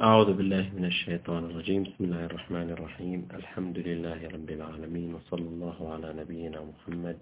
أعوذ 0.00 0.32
بالله 0.32 0.70
من 0.78 0.84
الشيطان 0.84 1.44
الرجيم. 1.44 1.82
بسم 1.82 2.04
الله 2.04 2.24
الرحمن 2.24 2.70
الرحيم. 2.70 3.28
الحمد 3.34 3.78
لله 3.78 4.28
رب 4.28 4.50
العالمين 4.50 5.14
وصلى 5.14 5.48
الله 5.52 5.92
على 5.92 6.12
نبينا 6.12 6.60
محمد 6.70 7.18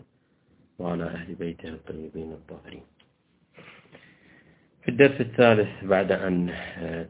وعلى 0.79 1.05
أهل 1.05 1.35
بيته 1.35 1.69
الطيبين 1.69 2.33
الطاهرين. 2.33 2.87
في 4.83 4.89
الدرس 4.89 5.21
الثالث 5.21 5.85
بعد 5.85 6.13
أن 6.13 6.53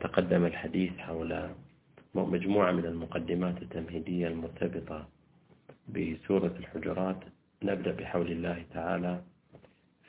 تقدم 0.00 0.44
الحديث 0.44 0.92
حول 0.98 1.50
مجموعة 2.14 2.72
من 2.72 2.86
المقدمات 2.86 3.62
التمهيدية 3.62 4.28
المرتبطة 4.28 5.08
بسورة 5.88 6.54
الحجرات 6.58 7.20
نبدأ 7.62 7.92
بحول 7.92 8.28
الله 8.32 8.64
تعالى 8.74 9.22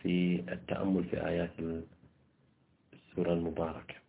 في 0.02 0.44
التأمل 0.52 1.04
في 1.04 1.28
آيات 1.28 1.54
السورة 2.94 3.34
المباركة. 3.34 4.07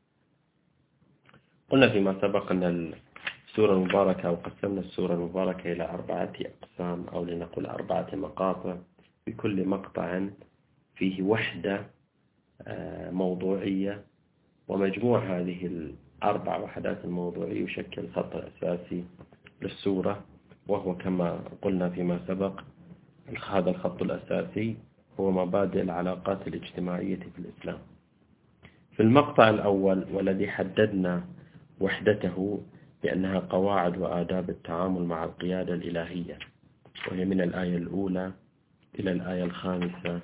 قلنا 1.71 1.89
فيما 1.89 2.21
سبق 2.21 2.51
أن 2.51 2.93
السورة 3.49 3.73
المباركة 3.73 4.29
أو 4.29 4.35
قسمنا 4.35 4.81
السورة 4.81 5.15
المباركة 5.15 5.73
إلى 5.73 5.85
أربعة 5.91 6.33
أقسام 6.41 7.07
أو 7.13 7.25
لنقول 7.25 7.67
أربعة 7.67 8.07
مقاطع. 8.13 8.77
بكل 9.27 9.69
مقطع 9.69 10.21
فيه 10.97 11.23
وحدة 11.23 11.87
آه، 12.63 13.11
موضوعية 13.11 14.05
ومجموع 14.69 15.19
هذه 15.19 15.67
الأربع 15.67 16.57
وحدات 16.59 17.05
الموضوعية 17.05 17.65
يشكل 17.65 18.09
خط 18.09 18.37
أساسي 18.37 19.05
للسورة 19.63 20.25
وهو 20.69 20.97
كما 20.97 21.41
قلنا 21.63 21.89
فيما 21.89 22.21
سبق 22.29 22.61
هذا 23.51 23.71
الخط 23.71 24.03
الأساسي 24.03 24.77
هو 25.21 25.31
مبادئ 25.31 25.83
العلاقات 25.83 26.49
الاجتماعية 26.49 27.17
في 27.17 27.39
الإسلام. 27.39 27.79
في 28.97 29.03
المقطع 29.03 29.51
الأول 29.51 30.07
والذي 30.13 30.49
حددنا 30.49 31.25
وحدته 31.81 32.61
بأنها 33.03 33.39
قواعد 33.39 33.99
وآداب 33.99 34.51
التعامل 34.51 35.03
مع 35.05 35.25
القيادة 35.25 35.75
الإلهية. 35.75 36.39
وهي 37.11 37.25
من 37.25 37.41
الآية 37.41 37.77
الأولى 37.77 38.33
إلى 38.99 39.13
الآية 39.13 39.45
الخامسة 39.45 40.21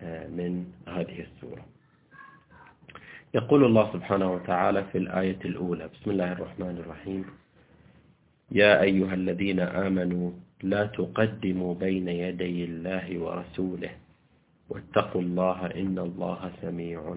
آه، 0.00 0.26
من 0.28 0.64
هذه 0.88 1.20
السورة. 1.20 1.64
يقول 3.34 3.64
الله 3.64 3.92
سبحانه 3.92 4.32
وتعالى 4.32 4.84
في 4.92 4.98
الآية 4.98 5.38
الأولى 5.44 5.88
بسم 5.88 6.10
الله 6.10 6.32
الرحمن 6.32 6.76
الرحيم 6.78 7.24
يا 8.50 8.82
أيها 8.82 9.14
الذين 9.14 9.60
آمنوا 9.60 10.30
لا 10.62 10.86
تقدموا 10.86 11.74
بين 11.74 12.08
يدي 12.08 12.64
الله 12.64 13.18
ورسوله 13.18 13.90
واتقوا 14.68 15.20
الله 15.22 15.66
إن 15.66 15.98
الله 15.98 16.52
سميع 16.62 17.14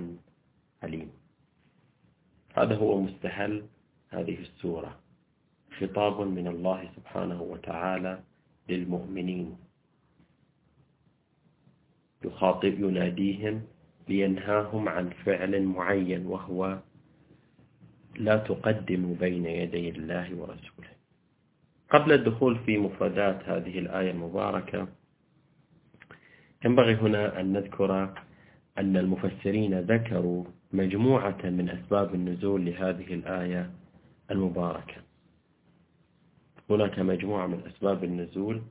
عليم. 0.83 1.09
هذا 2.57 2.75
هو 2.75 3.01
مستهل 3.01 3.63
هذه 4.09 4.37
السورة. 4.39 4.99
خطاب 5.79 6.21
من 6.21 6.47
الله 6.47 6.89
سبحانه 6.95 7.41
وتعالى 7.41 8.19
للمؤمنين. 8.69 9.57
يخاطب 12.25 12.79
يناديهم 12.79 13.61
لينهاهم 14.09 14.89
عن 14.89 15.09
فعل 15.09 15.63
معين 15.63 16.25
وهو 16.25 16.79
لا 18.15 18.37
تقدموا 18.37 19.15
بين 19.15 19.45
يدي 19.45 19.89
الله 19.89 20.35
ورسوله. 20.35 20.91
قبل 21.89 22.11
الدخول 22.11 22.59
في 22.65 22.77
مفردات 22.77 23.49
هذه 23.49 23.79
الآية 23.79 24.11
المباركة 24.11 24.87
ينبغي 26.65 26.95
هنا 26.95 27.39
أن 27.39 27.53
نذكر 27.53 28.13
أن 28.77 28.97
المفسرين 28.97 29.79
ذكروا 29.79 30.43
مجموعة 30.73 31.37
من 31.43 31.69
أسباب 31.69 32.15
النزول 32.15 32.65
لهذه 32.65 33.13
الآية 33.13 33.71
المباركة. 34.31 34.95
هناك 36.69 36.99
مجموعة 36.99 37.47
من 37.47 37.61
أسباب 37.67 38.03
النزول 38.03 38.61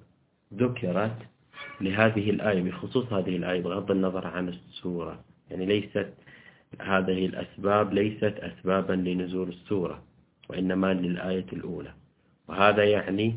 ذكرت 0.55 1.17
لهذه 1.81 2.31
الآية 2.31 2.63
بخصوص 2.63 3.13
هذه 3.13 3.37
الآية 3.37 3.63
بغض 3.63 3.91
النظر 3.91 4.27
عن 4.27 4.49
السورة. 4.49 5.25
يعني 5.51 5.67
ليست 5.67 6.13
هذه 6.81 7.27
الأسباب 7.27 7.95
ليست 7.95 8.35
أسبابا 8.39 8.93
لنزول 8.93 9.49
السورة 9.49 10.03
وإنما 10.49 10.95
للآية 10.95 11.47
الأولى. 11.53 11.93
وهذا 12.49 12.85
يعني 12.85 13.35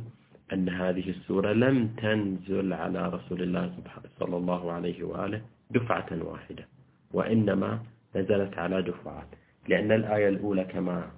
أن 0.53 0.69
هذه 0.69 1.09
السورة 1.09 1.53
لم 1.53 1.87
تنزل 1.87 2.73
على 2.73 3.09
رسول 3.09 3.41
الله 3.41 3.73
صلى 4.19 4.37
الله 4.37 4.71
عليه 4.71 5.03
وآله 5.03 5.41
دفعة 5.71 6.07
واحدة 6.23 6.67
وإنما 7.13 7.79
نزلت 8.15 8.57
على 8.57 8.81
دفعات. 8.81 9.27
لأن 9.67 9.91
الآية 9.91 10.29
الأولى 10.29 10.63
كما 10.63 11.11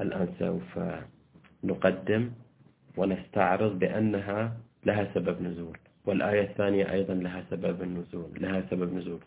الآن 0.00 0.28
سوف 0.38 0.78
نقدم 1.64 2.30
ونستعرض 2.96 3.78
بأنها 3.78 4.56
لها 4.86 5.08
سبب 5.14 5.42
نزول. 5.42 5.78
والآية 6.06 6.42
الثانية 6.42 6.92
أيضا 6.92 7.14
لها 7.14 7.44
سبب 7.50 7.82
النزول 7.82 8.30
لها 8.40 8.62
سبب 8.70 8.94
نزول. 8.94 9.20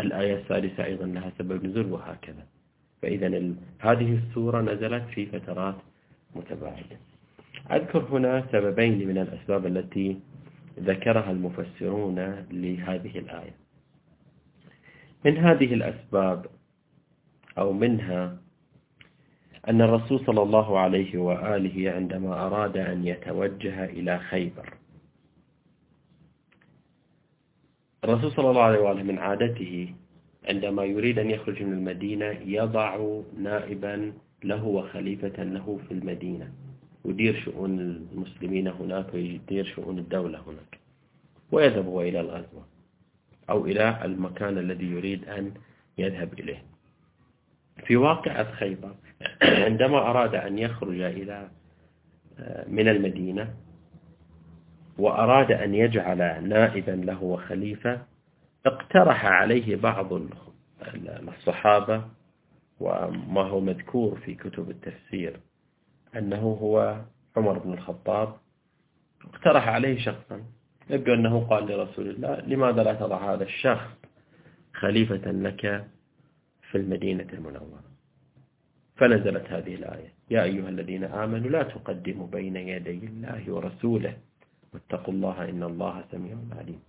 الآية 0.00 0.34
الثالثة 0.34 0.84
أيضا 0.84 1.06
لها 1.06 1.32
سبب 1.38 1.66
نزول 1.66 1.86
وهكذا. 1.92 2.46
فإذا 3.02 3.26
ال... 3.26 3.54
هذه 3.78 4.18
السورة 4.18 4.60
نزلت 4.60 5.04
في 5.14 5.26
فترات 5.26 5.74
متباعدة. 6.36 6.96
أذكر 7.70 7.98
هنا 7.98 8.44
سببين 8.52 9.08
من 9.08 9.18
الأسباب 9.18 9.66
التي 9.66 10.20
ذكرها 10.80 11.30
المفسرون 11.30 12.18
لهذه 12.50 13.18
الآية. 13.18 13.63
من 15.24 15.38
هذه 15.38 15.74
الأسباب 15.74 16.46
أو 17.58 17.72
منها 17.72 18.36
أن 19.68 19.82
الرسول 19.82 20.20
صلى 20.26 20.42
الله 20.42 20.78
عليه 20.78 21.18
وآله 21.18 21.92
عندما 21.92 22.46
أراد 22.46 22.76
أن 22.76 23.06
يتوجه 23.06 23.84
إلى 23.84 24.18
خيبر. 24.18 24.74
الرسول 28.04 28.32
صلى 28.32 28.50
الله 28.50 28.62
عليه 28.62 28.78
وآله 28.78 29.02
من 29.02 29.18
عادته 29.18 29.94
عندما 30.48 30.84
يريد 30.84 31.18
أن 31.18 31.30
يخرج 31.30 31.62
من 31.62 31.72
المدينة 31.72 32.26
يضع 32.44 33.20
نائبا 33.38 34.12
له 34.44 34.64
وخليفة 34.64 35.42
له 35.42 35.78
في 35.88 35.94
المدينة. 35.94 36.52
يدير 37.04 37.40
شؤون 37.44 37.80
المسلمين 37.80 38.68
هناك 38.68 39.14
ويدير 39.14 39.64
شؤون 39.64 39.98
الدولة 39.98 40.38
هناك. 40.38 40.78
ويذهب 41.52 41.98
إلى 41.98 42.20
الغزوة. 42.20 42.73
أو 43.50 43.66
إلى 43.66 44.04
المكان 44.04 44.58
الذي 44.58 44.86
يريد 44.86 45.28
أن 45.28 45.54
يذهب 45.98 46.32
إليه. 46.32 46.62
في 47.86 47.96
واقعة 47.96 48.52
خيبر 48.52 48.94
عندما 49.42 49.98
أراد 49.98 50.34
أن 50.34 50.58
يخرج 50.58 51.00
إلى 51.00 51.48
آه، 52.38 52.68
من 52.68 52.88
المدينة 52.88 53.54
وأراد 54.98 55.52
أن 55.52 55.74
يجعل 55.74 56.48
نائبا 56.48 56.90
له 56.90 57.22
وخليفة 57.22 58.02
اقترح 58.66 59.24
عليه 59.26 59.76
بعض 59.76 60.08
الصحابة 61.28 62.04
وما 62.80 63.42
هو 63.42 63.60
مذكور 63.60 64.18
في 64.18 64.34
كتب 64.34 64.70
التفسير 64.70 65.40
أنه 66.16 66.58
هو 66.60 67.00
عمر 67.36 67.58
بن 67.58 67.72
الخطاب 67.72 68.36
اقترح 69.24 69.68
عليه 69.68 69.98
شخصا 69.98 70.42
يبدو 70.90 71.14
أنه 71.14 71.46
قال 71.50 71.66
لرسول 71.66 72.08
الله 72.08 72.40
لماذا 72.40 72.82
لا 72.82 72.94
تضع 72.94 73.34
هذا 73.34 73.44
الشخص 73.44 73.90
خليفة 74.74 75.30
لك 75.32 75.84
في 76.70 76.78
المدينة 76.78 77.26
المنورة؟ 77.32 77.84
فنزلت 78.96 79.46
هذه 79.52 79.74
الآية. 79.74 80.12
يا 80.30 80.42
أيها 80.42 80.68
الذين 80.68 81.04
آمنوا 81.04 81.50
لا 81.50 81.62
تقدموا 81.62 82.26
بين 82.26 82.56
يدي 82.56 83.06
الله 83.06 83.52
ورسوله. 83.52 84.16
واتقوا 84.74 85.14
الله 85.14 85.48
إن 85.48 85.62
الله 85.62 86.04
سميع 86.12 86.36
عليم. 86.58 86.80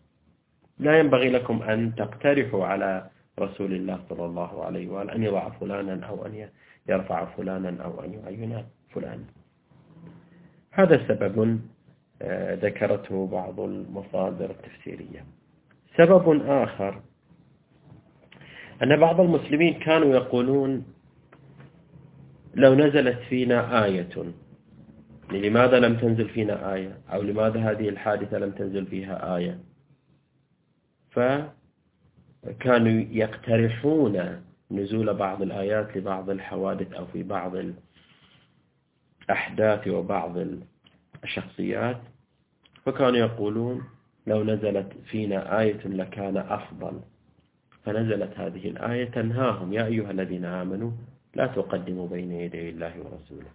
لا 0.80 1.00
ينبغي 1.00 1.30
لكم 1.30 1.64
أن 1.64 1.96
تقترحوا 1.96 2.66
على 2.66 3.10
رسول 3.40 3.74
الله 3.74 4.00
صلى 4.10 4.26
الله 4.26 4.66
عليه 4.66 4.90
وآله 4.90 5.16
أن 5.16 5.24
يضع 5.24 5.50
فلانا 5.50 6.06
أو 6.06 6.26
أن 6.26 6.50
يرفع 6.90 7.26
فلانا 7.26 7.84
أو 7.84 8.04
أن 8.04 8.14
يعين 8.14 8.66
فلانا. 8.94 9.26
هذا 10.72 11.08
سبب 11.08 11.60
ذكرته 12.62 13.28
بعض 13.28 13.60
المصادر 13.60 14.50
التفسيرية. 14.50 15.26
سبب 15.98 16.42
آخر 16.48 17.02
أن 18.84 19.00
بعض 19.00 19.22
المسلمين 19.22 19.80
كانوا 19.80 20.16
يقولون 20.16 20.86
لو 22.56 22.76
نزلت 22.76 23.20
فينا 23.20 23.86
آية. 23.86 24.34
لماذا 25.32 25.80
لم 25.80 25.96
تنزل 25.98 26.30
فينا 26.30 26.74
آية؟ 26.74 26.98
أو 27.14 27.22
لماذا 27.22 27.72
هذه 27.72 27.90
الحادثة 27.90 28.38
لم 28.38 28.52
تنزل 28.52 28.86
فيها 28.86 29.36
آية؟ 29.38 29.60
فكانوا 31.12 33.04
يقترحون 33.12 34.42
نزول 34.72 35.14
بعض 35.14 35.42
الآيات 35.42 35.98
لبعض 35.98 36.30
الحوادث 36.30 36.94
أو 36.94 37.06
في 37.06 37.24
بعض 37.24 37.52
الأحداث 39.30 39.88
وبعض 39.88 40.38
الشخصيات 41.26 42.02
فكانوا 42.86 43.18
يقولون 43.18 43.84
لو 44.28 44.44
نزلت 44.44 44.90
فينا 45.10 45.60
آية 45.60 45.82
لكان 45.88 46.38
أفضل. 46.38 46.96
فنزلت 47.84 48.34
هذه 48.40 48.68
الآية 48.68 49.06
تنهاهم 49.06 49.74
يا 49.74 49.86
أيها 49.86 50.12
الذين 50.12 50.46
آمنوا 50.46 50.92
لا 51.36 51.48
تقدموا 51.48 52.08
بين 52.08 52.32
يدي 52.32 52.70
الله 52.70 52.94
ورسوله. 53.04 53.52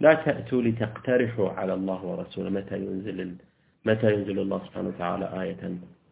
لا 0.00 0.14
تأتوا 0.14 0.62
لتقترحوا 0.62 1.50
على 1.50 1.74
الله 1.74 2.00
ورسوله. 2.04 2.50
متى 2.50 2.76
ينزل 2.76 3.36
متى 3.84 4.14
ينزل 4.14 4.38
الله 4.38 4.58
سبحانه 4.66 4.88
وتعالى 4.88 5.26
آية 5.42 5.62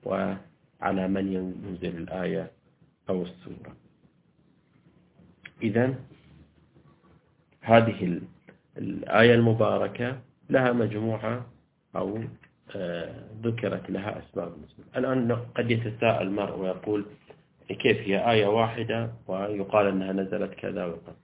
وعلى 0.05 1.09
من 1.09 1.25
ينزل 1.33 1.97
الآية 1.97 2.51
أو 3.09 3.23
السورة؟ 3.23 3.73
إذا 5.63 5.95
هذه 7.61 8.21
الآية 8.79 9.35
المباركة 9.35 10.19
لها 10.51 10.73
مجموعة 10.73 11.47
أو 11.97 12.21
آه، 12.77 13.15
ذكرت 13.43 13.91
لها 13.91 14.19
أسباب 14.19 14.53
النزول 14.53 14.87
الآن 14.97 15.33
قد 15.55 15.71
يتساءل 15.71 16.27
المرء 16.27 16.59
ويقول 16.59 17.05
كيف 17.69 17.97
هي 18.09 18.31
آية 18.31 18.47
واحدة 18.47 19.11
ويقال 19.27 19.87
أنها 19.87 20.13
نزلت 20.13 20.55
كذا 20.55 20.85
وقد. 20.85 21.15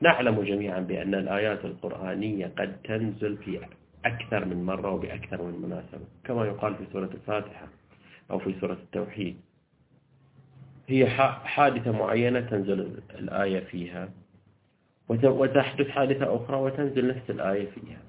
نعلم 0.00 0.42
جميعا 0.42 0.80
بأن 0.80 1.14
الآيات 1.14 1.64
القرآنية 1.64 2.52
قد 2.58 2.76
تنزل 2.84 3.36
في 3.36 3.60
أكثر 4.04 4.44
من 4.44 4.64
مرة 4.64 4.90
وبأكثر 4.90 5.42
من 5.42 5.62
مناسبة 5.62 6.06
كما 6.24 6.46
يقال 6.46 6.74
في 6.74 6.84
سورة 6.92 7.10
الفاتحة 7.14 7.68
أو 8.30 8.38
في 8.38 8.54
سورة 8.60 8.72
التوحيد. 8.72 9.36
هي 10.88 11.06
حادثة 11.44 11.92
معينة 11.92 12.40
تنزل 12.40 13.00
الآية 13.10 13.60
فيها. 13.60 14.08
وتحدث 15.24 15.88
حادثة 15.88 16.36
أخرى 16.36 16.56
وتنزل 16.56 17.08
نفس 17.08 17.30
الآية 17.30 17.70
فيها. 17.70 18.02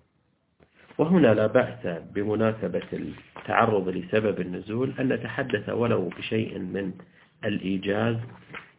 وهنا 0.98 1.34
لا 1.34 1.48
بأس 1.48 2.04
بمناسبة 2.14 2.88
التعرض 3.38 3.90
لسبب 3.90 4.42
النزول 4.42 4.94
أن 5.00 5.14
نتحدث 5.14 5.70
ولو 5.70 6.10
بشيء 6.10 6.60
من 6.60 6.92
الإيجاز 7.46 8.18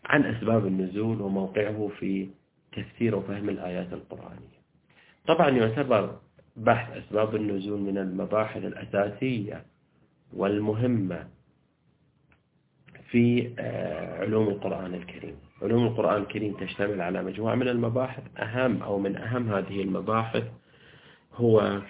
عن 0.04 0.24
أسباب 0.24 0.66
النزول 0.66 1.20
وموقعه 1.20 1.90
في 1.98 2.28
تفسير 2.72 3.16
وفهم 3.16 3.48
الآيات 3.48 3.92
القرآنية. 3.92 4.64
طبعا 5.26 5.50
يعتبر 5.50 6.18
بحث 6.56 6.96
أسباب 6.96 7.36
النزول 7.36 7.80
من 7.80 7.98
المباحث 7.98 8.64
الأساسية 8.64 9.64
والمهمة 10.32 11.28
في 13.10 13.54
آه، 13.58 14.20
علوم 14.20 14.48
القرآن 14.48 14.94
الكريم. 14.94 15.36
علوم 15.64 15.86
القرآن 15.86 16.22
الكريم 16.22 16.52
تشتمل 16.54 17.00
على 17.00 17.22
مجموعة 17.22 17.54
من 17.54 17.68
المباحث. 17.68 18.22
أهم 18.38 18.82
أو 18.82 18.98
من 18.98 19.16
أهم 19.16 19.48
هذه 19.54 19.82
المباحث 19.82 20.44
هو 21.34 21.80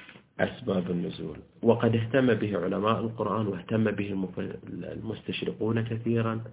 أسباب 0.40 0.90
النزول. 0.90 1.38
وقد 1.62 1.96
اهتم 1.96 2.34
به 2.34 2.58
علماء 2.58 3.00
القرآن 3.00 3.46
واهتم 3.46 3.90
به 3.90 4.28
المستشرقون 4.68 5.84
كثيرا 5.84 6.44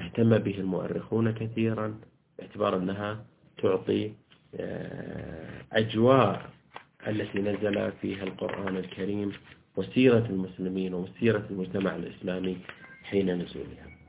اهتم 0.00 0.38
به 0.38 0.58
المؤرخون 0.58 1.30
كثيرا. 1.30 1.94
باعتبار 2.38 2.76
أنها 2.76 3.24
تعطي 3.62 4.12
آه، 4.54 5.62
أجواء 5.72 6.50
التي 7.08 7.38
نزل 7.38 7.92
فيها 7.92 8.22
القرآن 8.22 8.76
الكريم 8.76 9.32
وسيرة 9.76 10.26
المسلمين 10.30 10.94
وسيرة 10.94 11.46
المجتمع 11.50 11.96
الإسلامي 11.96 12.56
حين 13.02 13.42
نزولها. 13.42 13.99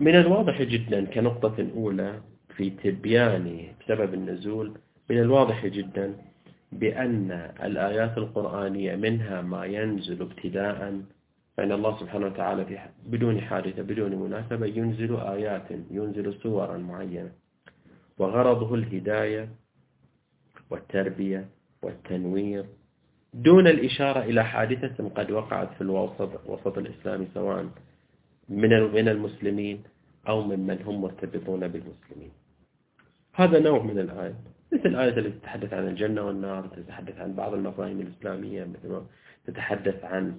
من 0.00 0.14
الواضح 0.14 0.62
جدا 0.62 1.04
كنقطة 1.04 1.66
أولى 1.76 2.20
في 2.56 2.70
تبيان 2.70 3.66
سبب 3.88 4.14
النزول 4.14 4.72
من 5.10 5.18
الواضح 5.18 5.66
جدا 5.66 6.14
بأن 6.72 7.30
الآيات 7.62 8.18
القرآنية 8.18 8.96
منها 8.96 9.42
ما 9.42 9.64
ينزل 9.64 10.22
ابتداء 10.22 11.00
فإن 11.56 11.72
الله 11.72 12.00
سبحانه 12.00 12.26
وتعالى 12.26 12.90
بدون 13.06 13.40
حادثة 13.40 13.82
بدون 13.82 14.14
مناسبة 14.14 14.66
ينزل 14.66 15.16
آيات 15.16 15.70
ينزل 15.90 16.34
سورا 16.42 16.78
معينة. 16.78 17.32
وغرضه 18.18 18.74
الهداية 18.74 19.48
والتربية 20.70 21.48
والتنوير. 21.82 22.64
دون 23.34 23.66
الإشارة 23.66 24.22
إلى 24.22 24.44
حادثة 24.44 25.08
قد 25.08 25.30
وقعت 25.30 25.74
في 25.74 25.80
الوسط 25.80 26.30
وسط 26.46 26.78
الإسلامي 26.78 27.26
سواء 27.34 27.66
من 28.48 28.92
من 28.92 29.08
المسلمين 29.08 29.82
أو 30.28 30.42
ممن 30.42 30.82
هم 30.82 31.00
مرتبطون 31.00 31.68
بالمسلمين. 31.68 32.30
هذا 33.32 33.58
نوع 33.58 33.82
من 33.82 33.98
الآية. 33.98 34.34
مثل 34.72 34.86
الآية 34.86 35.08
التي 35.08 35.30
تتحدث 35.30 35.72
عن 35.74 35.88
الجنة 35.88 36.22
والنار 36.22 36.66
تتحدث 36.66 37.18
عن 37.20 37.34
بعض 37.34 37.54
المفاهيم 37.54 38.00
الإسلامية 38.00 38.64
مثل 38.64 38.88
ما 38.88 39.06
تتحدث 39.46 40.04
عن 40.04 40.38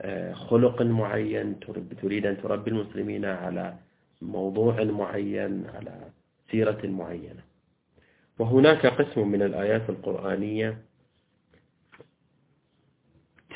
آه، 0.00 0.32
خلق 0.32 0.82
معين 0.82 1.60
تريد 2.02 2.26
أن 2.26 2.42
تربي 2.42 2.70
المسلمين 2.70 3.24
على 3.24 3.74
موضوع 4.22 4.84
معين 4.84 5.66
على 5.74 6.08
سيرة 6.50 6.86
معينة. 6.86 7.42
وهناك 8.38 8.86
قسم 8.86 9.28
من 9.28 9.42
الآيات 9.42 9.90
القرآنية 9.90 10.78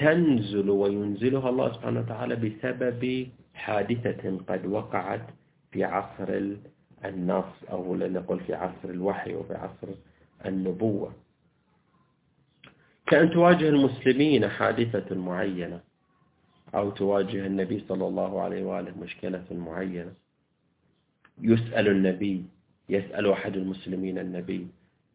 تنزل 0.00 0.70
وينزلها 0.70 1.48
الله 1.50 1.72
سبحانه 1.72 2.00
وتعالى 2.00 2.36
بسبب 2.36 3.28
حادثة 3.58 4.38
قد 4.48 4.66
وقعت 4.66 5.26
في 5.72 5.84
عصر 5.84 6.40
النص 7.04 7.64
أو 7.70 7.94
لنقل 7.94 8.40
في 8.40 8.54
عصر 8.54 8.88
الوحي 8.88 9.34
وفي 9.34 9.54
عصر 9.54 9.88
النبوة. 10.46 11.12
كأن 13.06 13.30
تواجه 13.30 13.68
المسلمين 13.68 14.48
حادثة 14.48 15.16
معينة 15.16 15.80
أو 16.74 16.90
تواجه 16.90 17.46
النبي 17.46 17.84
صلى 17.88 18.08
الله 18.08 18.42
عليه 18.42 18.64
وآله 18.64 18.98
مشكلة 18.98 19.44
معينة. 19.50 20.12
يسأل 21.40 21.88
النبي 21.88 22.44
يسأل 22.88 23.30
أحد 23.30 23.56
المسلمين 23.56 24.18
النبي. 24.18 24.66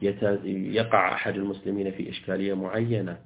يقع 0.01 1.13
أحد 1.13 1.36
المسلمين 1.36 1.92
في 1.92 2.10
إشكالية 2.10 2.54
معينة. 2.54 3.19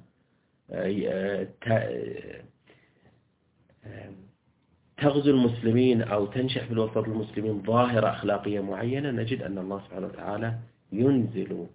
تغزو 4.98 5.30
المسلمين 5.30 6.02
أو 6.02 6.26
تنشأ 6.26 6.64
في 6.64 6.72
الوسط 6.72 6.98
المسلمين 6.98 7.62
ظاهرة 7.62 8.10
أخلاقية 8.10 8.60
معينة 8.60 9.10
نجد 9.10 9.42
أن 9.42 9.58
الله 9.58 9.80
سبحانه 9.80 10.06
وتعالى 10.06 10.54
ينزل 10.92 11.66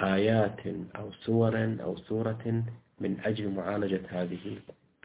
آيات 0.00 0.60
أو 0.96 1.12
سور 1.12 1.76
أو 1.82 1.96
سورة 1.96 2.64
من 3.00 3.16
أجل 3.24 3.48
معالجة 3.50 4.00
هذه 4.08 4.38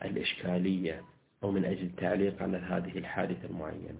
الإشكالية 0.06 1.02
أو 1.44 1.52
من 1.52 1.66
أجل 1.66 1.84
التعليق 1.84 2.44
على 2.44 2.58
هذه 2.58 2.98
الحادثة 2.98 3.50
المعينة. 3.50 4.00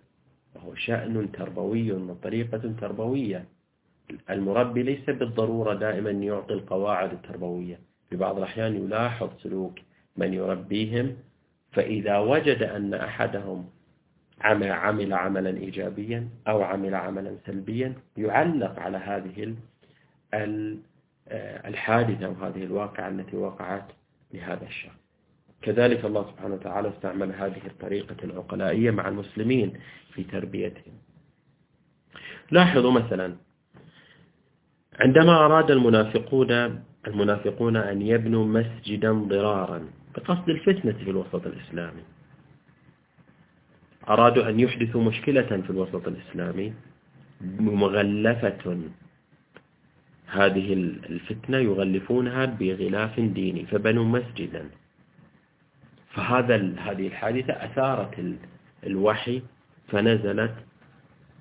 وهو 0.56 0.76
شأن 0.76 1.32
تربوي 1.32 1.92
وطريقة 1.92 2.74
تربوية. 2.82 3.46
المربي 4.30 4.84
ليس 4.84 5.06
بالضرورة 5.06 5.74
دائما 5.74 6.12
يعطي 6.12 6.54
القواعد 6.54 7.12
التربوية. 7.12 7.80
في 8.10 8.16
بعض 8.16 8.38
الأحيان 8.38 8.76
يلاحظ 8.76 9.30
سلوك 9.44 9.80
من 10.18 10.34
يربيهم 10.34 11.16
فإذا 11.78 12.18
وجد 12.18 12.64
أن 12.64 12.94
أحدهم 12.94 13.70
عمل 14.42 15.14
عملا 15.14 15.58
إيجابيا 15.58 16.30
أو 16.48 16.62
عمل 16.64 16.96
عملا 16.96 17.36
سلبيا 17.46 17.94
يعلق 18.18 18.80
على 18.80 18.98
هذه 18.98 19.56
الحادثة 21.68 22.30
وهذه 22.30 22.64
الواقعة 22.64 23.10
التي 23.10 23.38
وقعت 23.38 23.86
لهذا 24.34 24.66
الشخص. 24.66 25.00
كذلك 25.62 26.06
الله 26.06 26.32
سبحانه 26.32 26.54
وتعالى 26.54 26.90
استعمل 26.90 27.32
هذه 27.32 27.62
الطريقة 27.66 28.16
العقلائية 28.24 28.92
مع 28.92 29.08
المسلمين 29.08 29.74
في 30.14 30.24
تربيتهم. 30.24 30.94
لاحظوا 32.52 32.92
مثلا 32.92 33.36
عندما 35.00 35.46
أراد 35.46 35.72
المنافقون 35.72 36.82
المنافقون 37.08 37.76
أن 37.78 38.02
يبنوا 38.02 38.46
مسجدا 38.46 39.12
ضرارا 39.12 39.90
بقصد 40.18 40.50
الفتنة 40.50 40.92
في 40.92 41.10
الوسط 41.10 41.46
الإسلامي. 41.48 42.02
أرادوا 44.10 44.50
أن 44.50 44.60
يحدثوا 44.60 45.04
مشكلة 45.04 45.42
في 45.42 45.70
الوسط 45.70 46.08
الإسلامي 46.08 46.74
مغلفة. 47.60 48.80
هذه 50.28 50.74
الفتنة 51.10 51.58
يغلفونها 51.58 52.46
بغلاف 52.46 53.20
ديني 53.20 53.66
فبنوا 53.66 54.06
مسجدا. 54.06 54.70
فهذا 56.10 56.56
هذه 56.56 57.08
الحادثة 57.08 57.54
أثارت 57.54 58.36
الوحي 58.84 59.42
فنزلت 59.88 60.56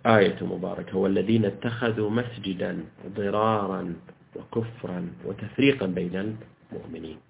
آية 0.07 0.37
مباركة. 0.43 0.97
والذين 0.97 1.45
اتخذوا 1.45 2.11
مسجدا 2.11 2.85
ضرارا 3.17 3.95
وكفرا 4.37 5.11
وتفريقا 5.25 5.87
بين 5.87 6.37
المؤمنين. 6.73 7.26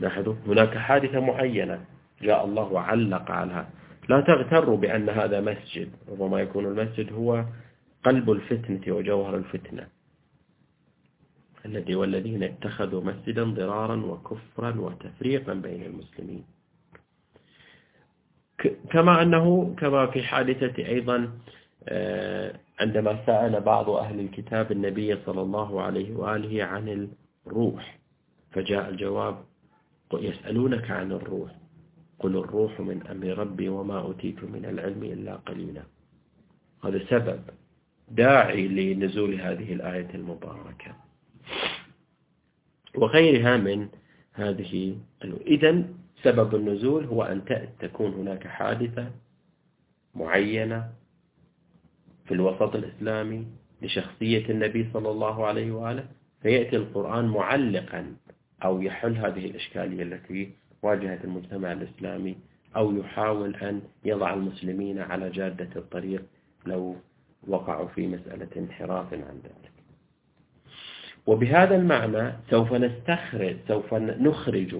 لاحظوا 0.00 0.34
هناك 0.46 0.78
حادثة 0.78 1.20
معينة 1.20 1.84
جاء 2.22 2.44
الله 2.44 2.72
وعلق 2.72 3.30
عليها 3.30 3.70
لا 4.08 4.20
تغتروا 4.20 4.76
بأن 4.76 5.08
هذا 5.08 5.40
مسجد 5.40 5.90
ربما 6.08 6.40
يكون 6.40 6.66
المسجد 6.66 7.12
هو 7.12 7.44
قلب 8.04 8.30
الفتنة 8.30 8.94
وجوهر 8.94 9.36
الفتنة. 9.36 9.86
الذي 11.66 11.94
والذين 11.94 12.42
اتخذوا 12.42 13.04
مسجدا 13.04 13.44
ضرارا 13.44 13.96
وكفرا 13.96 14.80
وتفريقا 14.80 15.54
بين 15.54 15.82
المسلمين. 15.82 16.44
كما 18.90 19.22
أنه 19.22 19.74
كما 19.78 20.06
في 20.06 20.22
حادثة 20.22 20.86
أيضا 20.86 21.30
آه، 21.88 22.54
عندما 22.80 23.26
سأل 23.26 23.60
بعض 23.60 23.90
أهل 23.90 24.20
الكتاب 24.20 24.72
النبي 24.72 25.16
صلى 25.26 25.40
الله 25.40 25.82
عليه 25.82 26.16
وآله 26.16 26.64
عن 26.64 27.08
الروح 27.46 27.98
فجاء 28.52 28.88
الجواب 28.88 29.44
يسألونك 30.12 30.90
عن 30.90 31.12
الروح. 31.12 31.50
قل 32.18 32.36
الروح 32.36 32.80
من 32.80 33.06
أمر 33.06 33.38
ربي 33.38 33.68
وما 33.68 34.00
أوتيت 34.00 34.44
من 34.44 34.64
العلم 34.64 35.04
إلا 35.04 35.36
قليلا. 35.36 35.82
هذا 36.84 37.00
سبب 37.10 37.40
داعي 38.08 38.68
لنزول 38.68 39.40
هذه 39.40 39.72
الآية 39.72 40.08
المباركة. 40.14 40.94
وغيرها 42.94 43.56
من 43.56 43.88
هذه 44.32 44.96
إذا 45.46 45.84
سبب 46.22 46.54
النزول 46.54 47.04
هو 47.04 47.22
أن 47.22 47.44
تكون 47.80 48.12
هناك 48.12 48.46
حادثة 48.46 49.10
معينة 50.14 50.92
في 52.26 52.34
الوسط 52.34 52.74
الإسلامي 52.76 53.46
لشخصية 53.82 54.50
النبي 54.50 54.90
صلى 54.92 55.10
الله 55.10 55.46
عليه 55.46 55.72
وآله 55.72 56.06
فيأتي 56.42 56.76
القرآن 56.76 57.28
معلقا 57.28 58.16
أو 58.64 58.82
يحل 58.82 59.16
هذه 59.16 59.46
الإشكالية 59.46 60.02
التي 60.02 60.50
واجهت 60.82 61.24
المجتمع 61.24 61.72
الإسلامي 61.72 62.36
أو 62.76 62.96
يحاول 62.96 63.56
أن 63.56 63.82
يضع 64.04 64.34
المسلمين 64.34 64.98
على 64.98 65.30
جادة 65.30 65.68
الطريق 65.76 66.22
لو 66.66 66.96
وقعوا 67.48 67.88
في 67.88 68.06
مسألة 68.06 68.48
انحراف 68.56 69.12
عن 69.12 69.40
ذلك. 69.44 69.72
وبهذا 71.26 71.76
المعنى 71.76 72.32
سوف 72.50 72.72
نستخرج 72.72 73.56
سوف 73.68 73.94
نخرج 73.94 74.76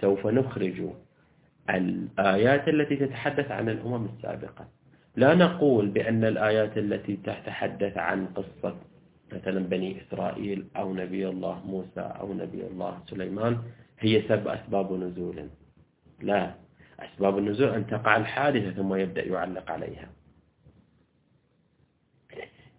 سوف 0.00 0.26
نخرج 0.26 0.82
الآيات 1.70 2.68
التي 2.68 2.96
تتحدث 2.96 3.50
عن 3.50 3.68
الأمم 3.68 4.06
السابقة. 4.06 4.68
لا 5.16 5.34
نقول 5.34 5.88
بأن 5.88 6.24
الآيات 6.24 6.78
التي 6.78 7.16
تتحدث 7.16 7.98
عن 7.98 8.26
قصة 8.26 8.76
مثلا 9.34 9.60
بني 9.60 10.02
إسرائيل 10.02 10.66
أو 10.76 10.94
نبي 10.94 11.28
الله 11.28 11.66
موسى 11.66 12.00
أو 12.00 12.32
نبي 12.34 12.66
الله 12.66 12.98
سليمان 13.06 13.58
هي 13.98 14.22
سبب 14.28 14.48
أسباب 14.48 14.92
نزول. 14.92 15.48
لا 16.20 16.54
أسباب 17.00 17.38
النزول 17.38 17.68
أن 17.68 17.86
تقع 17.86 18.16
الحادثة 18.16 18.70
ثم 18.70 18.94
يبدأ 18.94 19.24
يعلق 19.26 19.70
عليها. 19.70 20.08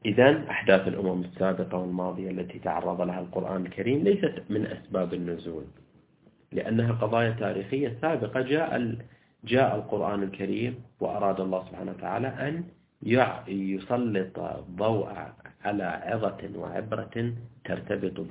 إذا 0.06 0.50
أحداث 0.50 0.88
الأمم 0.88 1.22
السابقة 1.22 1.78
والماضية 1.78 2.32
التي 2.32 2.60
تعرض 2.60 3.02
لها 3.02 3.20
القرآن 3.20 3.66
الكريم 3.66 4.04
ليست 4.04 4.44
من 4.50 4.66
أسباب 4.66 5.14
النزول 5.14 5.64
لأنها 6.52 6.92
قضايا 6.92 7.32
تاريخية 7.32 7.98
سابقة. 8.02 8.42
جاء 8.42 8.96
جاء 9.44 9.76
القرآن 9.76 10.24
الكريم 10.24 10.84
وأراد 11.00 11.40
الله 11.40 11.66
سبحانه 11.66 11.92
وتعالى 11.92 12.28
أن 12.28 12.64
يسلط 13.48 14.40
ضوء 14.76 15.34
على 15.64 15.84
عظة 15.84 16.50
وعبرة 16.56 17.34
ترتبط 17.66 18.28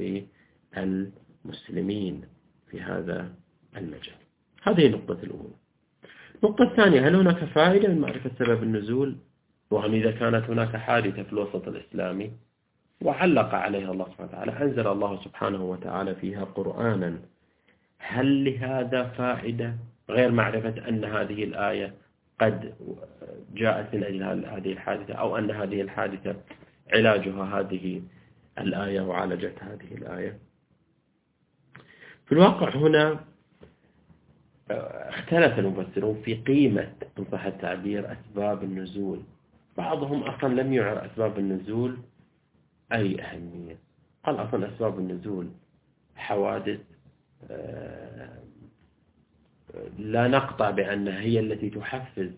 بالمسلمين 0.74 2.24
في 2.70 2.80
هذا 2.80 3.32
المجال. 3.76 4.14
هذه 4.62 4.88
نقطة 4.88 5.18
الأولى 5.22 5.54
النقطة 6.42 6.62
الثانية 6.62 7.08
هل 7.08 7.16
هناك 7.16 7.44
فائدة 7.44 7.88
من 7.88 7.98
معرفة 7.98 8.30
سبب 8.38 8.62
النزول؟ 8.62 9.16
وهم 9.70 9.94
إذا 9.94 10.10
كانت 10.10 10.50
هناك 10.50 10.76
حادثة 10.76 11.22
في 11.22 11.32
الوسط 11.32 11.68
الإسلامي 11.68 12.32
وعلق 13.02 13.54
عليها 13.54 13.92
الله 13.92 14.04
سبحانه 14.04 14.28
وتعالى 14.28 14.52
أنزل 14.62 14.86
الله 14.86 15.20
سبحانه 15.24 15.64
وتعالى 15.64 16.14
فيها 16.14 16.44
قرآنا. 16.44 17.18
هل 17.98 18.44
لهذا 18.44 19.04
فائدة؟ 19.04 19.74
غير 20.10 20.30
معرفة 20.30 20.88
أن 20.88 21.04
هذه 21.04 21.44
الآية 21.44 21.94
قد 22.40 22.74
جاءت 23.54 23.94
من 23.94 24.04
أجل 24.04 24.22
هذه 24.46 24.72
الحادثة 24.72 25.14
أو 25.14 25.38
أن 25.38 25.50
هذه 25.50 25.80
الحادثة 25.80 26.36
علاجها 26.90 27.60
هذه 27.60 28.02
الآية 28.58 29.00
وعالجت 29.00 29.62
هذه 29.62 29.94
الآية. 29.94 30.38
في 32.26 32.32
الواقع 32.32 32.76
هنا 32.76 33.24
اختلف 34.70 35.58
المفسرون 35.58 36.22
في 36.24 36.34
قيمة 36.34 36.92
إن 37.18 37.24
صح 37.32 37.44
التعبير 37.44 38.12
أسباب 38.12 38.62
النزول. 38.62 39.20
بعضهم 39.76 40.22
أصلا 40.22 40.60
لم 40.60 40.72
يعر 40.72 41.06
أسباب 41.06 41.38
النزول 41.38 41.98
أي 42.92 43.22
أهمية. 43.22 43.78
قال 44.24 44.36
أصلا 44.36 44.68
أسباب 44.68 44.98
النزول 44.98 45.48
حوادث 46.16 46.80
آه، 47.50 48.42
لا 49.98 50.28
نقطع 50.28 50.70
بأنها 50.70 51.20
هي 51.20 51.40
التي 51.40 51.70
تحفز 51.70 52.30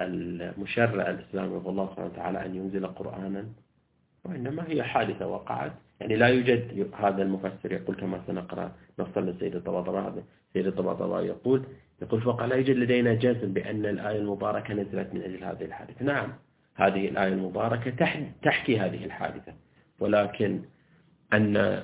المشرع 0.00 1.10
الإسلامي 1.10 1.48
والله 1.48 1.86
سبحانه 1.86 2.06
وتعالى 2.06 2.46
أن 2.46 2.54
ينزل 2.54 2.86
قرآنا. 2.86 3.48
وإنما 4.28 4.68
هي 4.68 4.82
حادثة 4.82 5.26
وقعت. 5.26 5.72
يعني 6.00 6.16
لا 6.16 6.26
يوجد 6.26 6.90
هذا 6.94 7.22
المفسر 7.22 7.72
يقول 7.72 7.96
كما 7.96 8.20
سنقرأ 8.26 8.72
نصا 8.98 9.20
للسيد 9.20 9.56
الطباطبائي 9.56 10.22
السيد 10.48 10.66
الطباطبائي 10.66 11.26
يقول 11.26 11.62
يقول 12.02 12.20
فوق 12.20 12.44
لا 12.44 12.56
يوجد 12.56 12.76
لدينا 12.76 13.14
جزم 13.14 13.52
بأن 13.52 13.86
الآية 13.86 14.18
المباركة 14.18 14.74
نزلت 14.74 15.14
من 15.14 15.22
أجل 15.22 15.44
هذه 15.44 15.64
الحادثة. 15.64 16.04
نعم 16.04 16.32
هذه 16.74 17.08
الآية 17.08 17.32
المباركة 17.32 17.90
تحكي 18.42 18.78
هذه 18.78 19.04
الحادثة. 19.04 19.52
ولكن 20.00 20.62
أن 21.32 21.82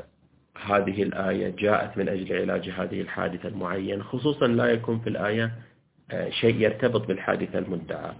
هذه 0.66 1.02
الآية 1.02 1.48
جاءت 1.58 1.98
من 1.98 2.08
أجل 2.08 2.36
علاج 2.40 2.70
هذه 2.70 3.00
الحادثة 3.00 3.48
المعينة 3.48 4.02
خصوصا 4.02 4.46
لا 4.46 4.66
يكون 4.66 5.00
في 5.00 5.08
الآية 5.08 5.52
آه، 6.10 6.30
شيء 6.30 6.54
يرتبط 6.60 7.06
بالحادثة 7.06 7.58
المدعاة. 7.58 8.16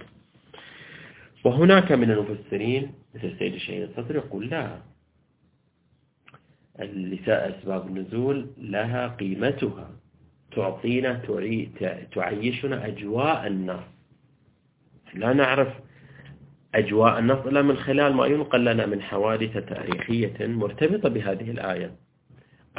وهناك 1.44 1.92
من 1.92 2.10
المفسرين 2.10 2.92
مثل 3.14 3.26
السيد 3.26 3.54
الشهيد 3.54 3.88
الصدر 3.88 4.16
يقول 4.16 4.48
لا. 4.48 4.78
اللساء 6.80 7.58
أسباب 7.58 7.86
النزول 7.86 8.50
لها 8.58 9.08
قيمتها. 9.08 9.90
تعطينا 10.56 11.22
تعيشنا 12.14 12.86
أجواء 12.86 13.46
النص. 13.46 13.82
لا 15.14 15.32
نعرف 15.32 15.68
أجواء 16.74 17.18
النص 17.18 17.46
إلا 17.46 17.62
من 17.62 17.76
خلال 17.76 18.14
ما 18.14 18.26
ينقل 18.26 18.64
لنا 18.64 18.86
من 18.86 19.02
حوادث 19.02 19.56
تاريخية 19.56 20.46
مرتبطة 20.46 21.08
بهذه 21.08 21.50
الآية. 21.50 21.96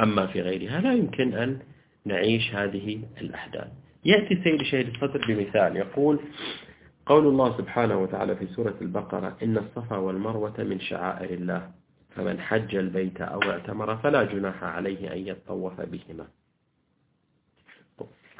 أما 0.00 0.26
في 0.26 0.40
غيرها 0.40 0.80
لا 0.80 0.92
يمكن 0.92 1.34
أن 1.34 1.58
نعيش 2.04 2.54
هذه 2.54 3.02
الأحداث. 3.20 3.68
يأتي 4.04 4.34
السيد 4.34 4.60
الشهيد 4.60 4.88
الصدر 4.88 5.24
بمثال 5.28 5.76
يقول 5.76 6.20
قول 7.06 7.26
الله 7.26 7.58
سبحانه 7.58 7.98
وتعالى 7.98 8.36
في 8.36 8.46
سورة 8.46 8.74
البقرة 8.80 9.36
إن 9.42 9.58
الصفا 9.58 9.96
والمروة 9.96 10.54
من 10.58 10.80
شعائر 10.80 11.30
الله 11.30 11.70
فمن 12.10 12.40
حج 12.40 12.76
البيت 12.76 13.20
أو 13.20 13.42
اعتمر 13.42 13.96
فلا 13.96 14.22
جناح 14.24 14.64
عليه 14.64 15.12
أن 15.12 15.18
يطوف 15.18 15.80
بهما. 15.80 16.26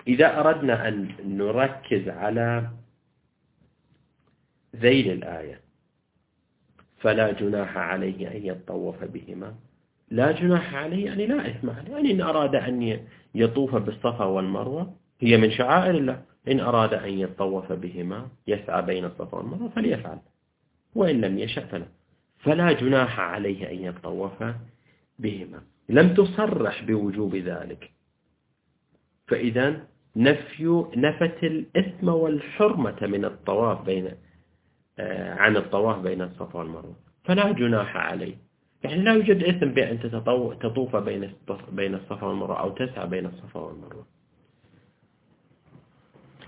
إذا 0.09 0.41
أردنا 0.41 0.89
أن 0.89 1.09
نركز 1.25 2.09
على 2.09 2.71
ذيل 4.77 5.13
الآية 5.13 5.61
فلا 6.99 7.33
جناح 7.33 7.77
عليه 7.77 8.37
أن 8.37 8.47
يطوف 8.47 9.05
بهما. 9.05 9.55
لا 10.11 10.33
جناح 10.33 10.75
عليه 10.75 11.07
يعني 11.07 11.27
لا 11.27 11.51
إثم 11.51 11.71
عليه 11.71 11.93
يعني 11.93 12.11
إن 12.11 12.21
أراد 12.21 12.55
أن 12.55 13.07
يطوف 13.35 13.77
بالصفا 13.77 14.25
والمروة 14.25 14.97
هي 15.21 15.37
من 15.37 15.51
شعائر 15.51 15.95
الله. 15.95 16.34
إن 16.49 16.61
أراد 16.61 16.95
أن 16.95 17.19
يطوف 17.19 17.73
بهما 17.73 18.29
يسعى 18.47 18.83
بين 18.83 19.05
الصفا 19.05 19.39
والمروة 19.39 19.69
فليفعل. 19.69 20.19
وإن 20.95 21.21
لم 21.21 21.39
يشأ 21.39 21.67
فلا. 21.67 21.87
فلا 22.39 22.73
جناح 22.73 23.21
عليه 23.21 23.71
أن 23.71 23.85
يطوف 23.85 24.45
بهما. 25.19 25.63
لم 25.89 26.15
تصرح 26.15 26.85
بوجوب 26.85 27.37
ذلك. 27.37 27.91
فإذا 29.27 29.87
نفي 30.17 30.85
نفت 30.97 31.45
الإثم 31.45 32.09
والحرمة 32.09 33.07
من 33.07 33.25
الطواف 33.25 33.85
بين 33.85 34.11
آه، 34.99 35.35
عن 35.35 35.57
الطواف 35.57 35.99
بين 35.99 36.23
الصفا 36.23 36.59
والمروة. 36.59 36.97
فلا 37.25 37.53
جناح 37.53 37.97
عليه. 37.97 38.37
يعني 38.85 39.03
لا 39.03 39.13
يوجد 39.13 39.45
إثم 39.45 39.67
بأن 39.67 40.01
تطوف 40.61 40.97
بين 40.97 41.33
بين 41.73 41.95
الصفا 41.95 42.27
والمروة 42.27 42.61
أو 42.61 42.71
تسعى 42.71 43.07
بين 43.07 43.27
الصفا 43.27 43.61
والمروة. 43.61 44.07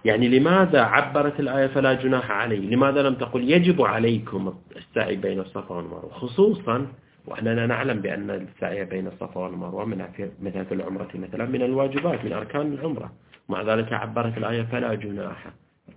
يعني 0.06 0.28
لماذا 0.28 0.80
عبرت 0.80 1.40
الآية 1.40 1.66
فلا 1.66 1.92
جناح 1.92 2.30
عليه 2.30 2.70
لماذا 2.70 3.02
لم 3.02 3.14
تقل 3.14 3.50
يجب 3.50 3.82
عليكم 3.82 4.54
السعي 4.76 5.16
بين 5.16 5.40
الصفا 5.40 5.74
والمروة؟ 5.74 6.10
خصوصا 6.12 6.86
وأننا 7.26 7.66
نعلم 7.66 8.00
بأن 8.00 8.30
السعي 8.30 8.84
بين 8.84 9.06
الصفا 9.06 9.40
والمروة 9.40 9.84
من 9.84 9.98
مثل 10.42 10.64
في 10.64 10.74
العمرة 10.74 11.08
مثلا 11.14 11.44
من 11.46 11.62
الواجبات 11.62 12.24
من 12.24 12.32
أركان 12.32 12.72
العمرة. 12.72 13.12
مع 13.48 13.62
ذلك 13.62 13.92
عبرت 13.92 14.38
الآية 14.38 14.62
فلا 14.62 14.94
جناح. 14.94 15.46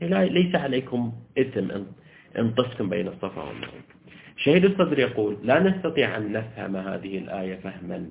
يعني 0.01 0.29
ليس 0.29 0.55
عليكم 0.55 1.13
إثم 1.37 1.71
إن 2.39 2.51
طفتم 2.51 2.89
بين 2.89 3.07
الصفا 3.07 3.41
والمروة. 3.43 3.83
شهيد 4.37 4.65
الصدر 4.65 4.99
يقول 4.99 5.37
لا 5.43 5.59
نستطيع 5.59 6.17
أن 6.17 6.31
نفهم 6.31 6.75
هذه 6.75 7.17
الآية 7.17 7.55
فهما 7.55 8.05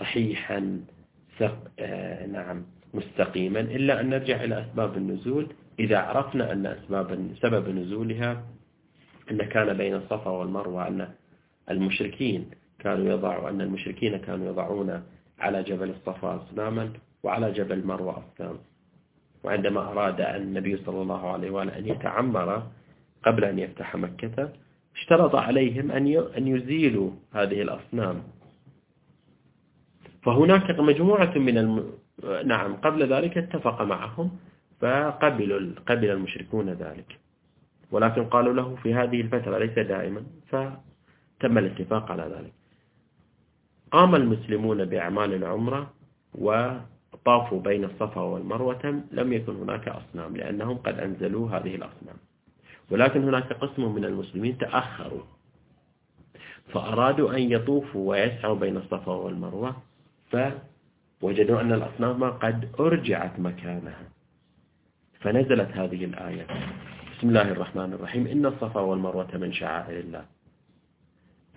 صحيحا 0.00 0.80
آه، 1.78 2.26
نعم. 2.26 2.64
مستقيما 2.94 3.60
إلا 3.60 4.00
أن 4.00 4.10
نرجع 4.10 4.44
إلى 4.44 4.60
أسباب 4.60 4.96
النزول 4.96 5.46
إذا 5.78 5.98
عرفنا 5.98 6.52
أن 6.52 6.66
أسباب 6.66 7.28
سبب 7.42 7.68
نزولها 7.68 8.44
أن 9.30 9.42
كان 9.42 9.76
بين 9.76 9.94
الصفا 9.94 10.30
والمروة 10.30 10.88
أن 10.88 11.08
المشركين 11.70 12.50
كانوا 12.78 13.12
يضعوا 13.12 13.50
أن 13.50 13.60
المشركين 13.60 14.16
كانوا 14.16 14.46
يضعون 14.46 15.02
على 15.38 15.62
جبل 15.62 15.90
الصفا 15.90 16.36
أصناما 16.36 16.92
وعلى 17.22 17.52
جبل 17.52 17.86
مروة 17.86 18.24
أصنام 18.24 18.58
وعندما 19.44 19.80
أراد 19.80 20.20
النبي 20.20 20.76
صلى 20.76 21.02
الله 21.02 21.30
عليه 21.30 21.50
وآله 21.50 21.78
أن 21.78 21.86
يتعمر 21.88 22.66
قبل 23.24 23.44
أن 23.44 23.58
يفتح 23.58 23.96
مكة 23.96 24.52
اشترط 24.96 25.34
عليهم 25.34 25.90
أن 26.36 26.46
يزيلوا 26.48 27.10
هذه 27.32 27.62
الأصنام 27.62 28.22
فهناك 30.22 30.80
مجموعة 30.80 31.38
من. 31.38 31.84
نعم 32.22 32.76
قبل 32.76 33.12
ذلك 33.12 33.38
اتفق 33.38 33.82
معهم 33.82 34.30
فقبلوا 34.80 35.74
قبل 35.86 36.10
المشركون 36.10 36.70
ذلك. 36.70 37.18
ولكن 37.90 38.24
قالوا 38.24 38.54
له 38.54 38.76
في 38.82 38.94
هذه 38.94 39.20
الفترة 39.20 39.58
ليس 39.58 39.78
دائما 39.78 40.22
فتم 40.48 41.58
الاتفاق 41.58 42.10
على 42.10 42.22
ذلك. 42.22 42.52
قام 43.90 44.14
المسلمون 44.14 44.84
بأعمال 44.84 45.34
العمرة 45.34 45.90
وطافوا 46.34 47.60
بين 47.60 47.84
الصفا 47.84 48.20
والمروة 48.20 49.02
لم 49.12 49.32
يكن 49.32 49.56
هناك 49.56 49.88
أصنام 49.88 50.36
لأنهم 50.36 50.76
قد 50.76 50.98
أنزلوا 50.98 51.50
هذه 51.50 51.74
الأصنام. 51.74 52.16
ولكن 52.90 53.22
هناك 53.24 53.52
قسم 53.52 53.94
من 53.94 54.04
المسلمين 54.04 54.58
تأخروا 54.58 55.22
فأرادوا 56.72 57.36
أن 57.36 57.42
يطوفوا 57.52 58.10
ويسعوا 58.10 58.54
بين 58.54 58.76
الصفا 58.76 59.12
والمروة 59.12 59.76
فوجدوا 61.34 61.60
أن 61.60 61.72
الأصنام 61.72 62.24
قد 62.24 62.68
أرجعت 62.80 63.40
مكانها. 63.40 64.06
فنزلت 65.20 65.70
هذه 65.74 66.04
الآية. 66.04 66.46
بسم 67.18 67.28
الله 67.28 67.48
الرحمن 67.50 67.92
الرحيم. 67.92 68.26
إن 68.26 68.46
الصفا 68.46 68.80
والمروة 68.80 69.36
من 69.36 69.52
شعائر 69.52 70.00
الله. 70.00 70.24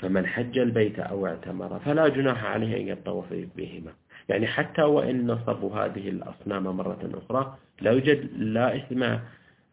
فمن 0.01 0.27
حج 0.27 0.57
البيت 0.57 0.99
أو 0.99 1.27
اعتمر 1.27 1.79
فلا 1.79 2.07
جناح 2.07 2.45
عليه 2.45 2.77
أن 2.77 2.87
يطوف 2.87 3.25
بهما. 3.57 3.91
يعني 4.29 4.47
حتى 4.47 4.81
وإن 4.81 5.27
نصبوا 5.27 5.85
هذه 5.85 6.09
الأصنام 6.09 6.63
مرة 6.63 7.09
أخرى 7.13 7.57
لا 7.81 7.91
يوجد 7.91 8.29
لا 8.37 8.75
إثم 8.75 9.17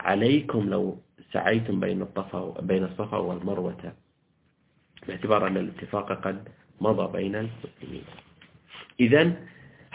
عليكم 0.01 0.69
لو 0.69 0.99
سعيتم 1.33 1.81
بين 1.81 2.03
الصفا 2.03 2.61
بين 2.61 2.85
الصفا 2.85 3.17
والمروة 3.17 3.93
باعتبار 5.09 5.47
أن 5.47 5.57
الاتفاق 5.57 6.13
قد 6.13 6.49
مضى 6.81 7.13
بين 7.13 7.35
المسلمين. 7.37 8.05
إذا 9.01 9.33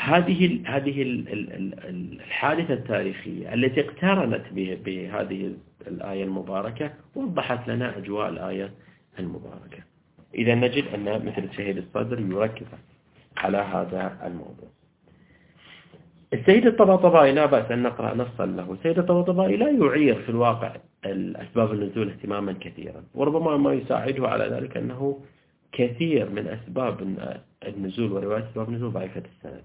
هذه 0.10 0.62
هذه 0.66 1.02
الحادثة 2.22 2.74
التاريخية 2.74 3.54
التي 3.54 3.82
اقترنت 3.82 4.44
بهذه 4.86 5.54
الآية 5.88 6.24
المباركة 6.24 6.94
وضحت 7.16 7.68
لنا 7.68 7.98
أجواء 7.98 8.30
الآية 8.30 8.72
المباركة. 9.20 9.84
إذا 10.36 10.56
نجد 10.56 10.84
أن 10.94 11.26
مثل 11.26 11.54
شهيد 11.58 11.78
الصدر 11.78 12.20
يركز 12.20 12.66
على 13.38 13.58
هذا 13.58 14.18
الموضوع. 14.26 14.70
السيد 16.34 16.68
الطباطبائي 16.68 17.32
لا 17.32 17.46
بأس 17.46 17.72
أن 17.72 17.84
نقرأ 17.84 18.16
نصا 18.16 18.46
له. 18.46 18.74
السيد 18.74 19.00
الطباطبائي 19.00 19.58
لا 19.58 19.70
يعير 19.70 20.16
في 20.22 20.30
الواقع 20.30 20.76
الأسباب 21.06 21.72
النزول 21.72 22.10
اهتماما 22.10 22.54
كثيرا 22.62 23.04
وربما 23.16 23.58
ما 23.58 23.74
يساعده 23.74 24.28
على 24.28 24.46
ذلك 24.46 24.78
أنه 24.78 25.20
كثير 25.72 26.30
من 26.30 26.48
أسباب 26.48 27.18
النزول 27.68 28.12
ورواية 28.12 28.44
أسباب 28.50 28.70
النزول 28.70 28.92
ضعيفة 28.92 29.24
السند. 29.36 29.64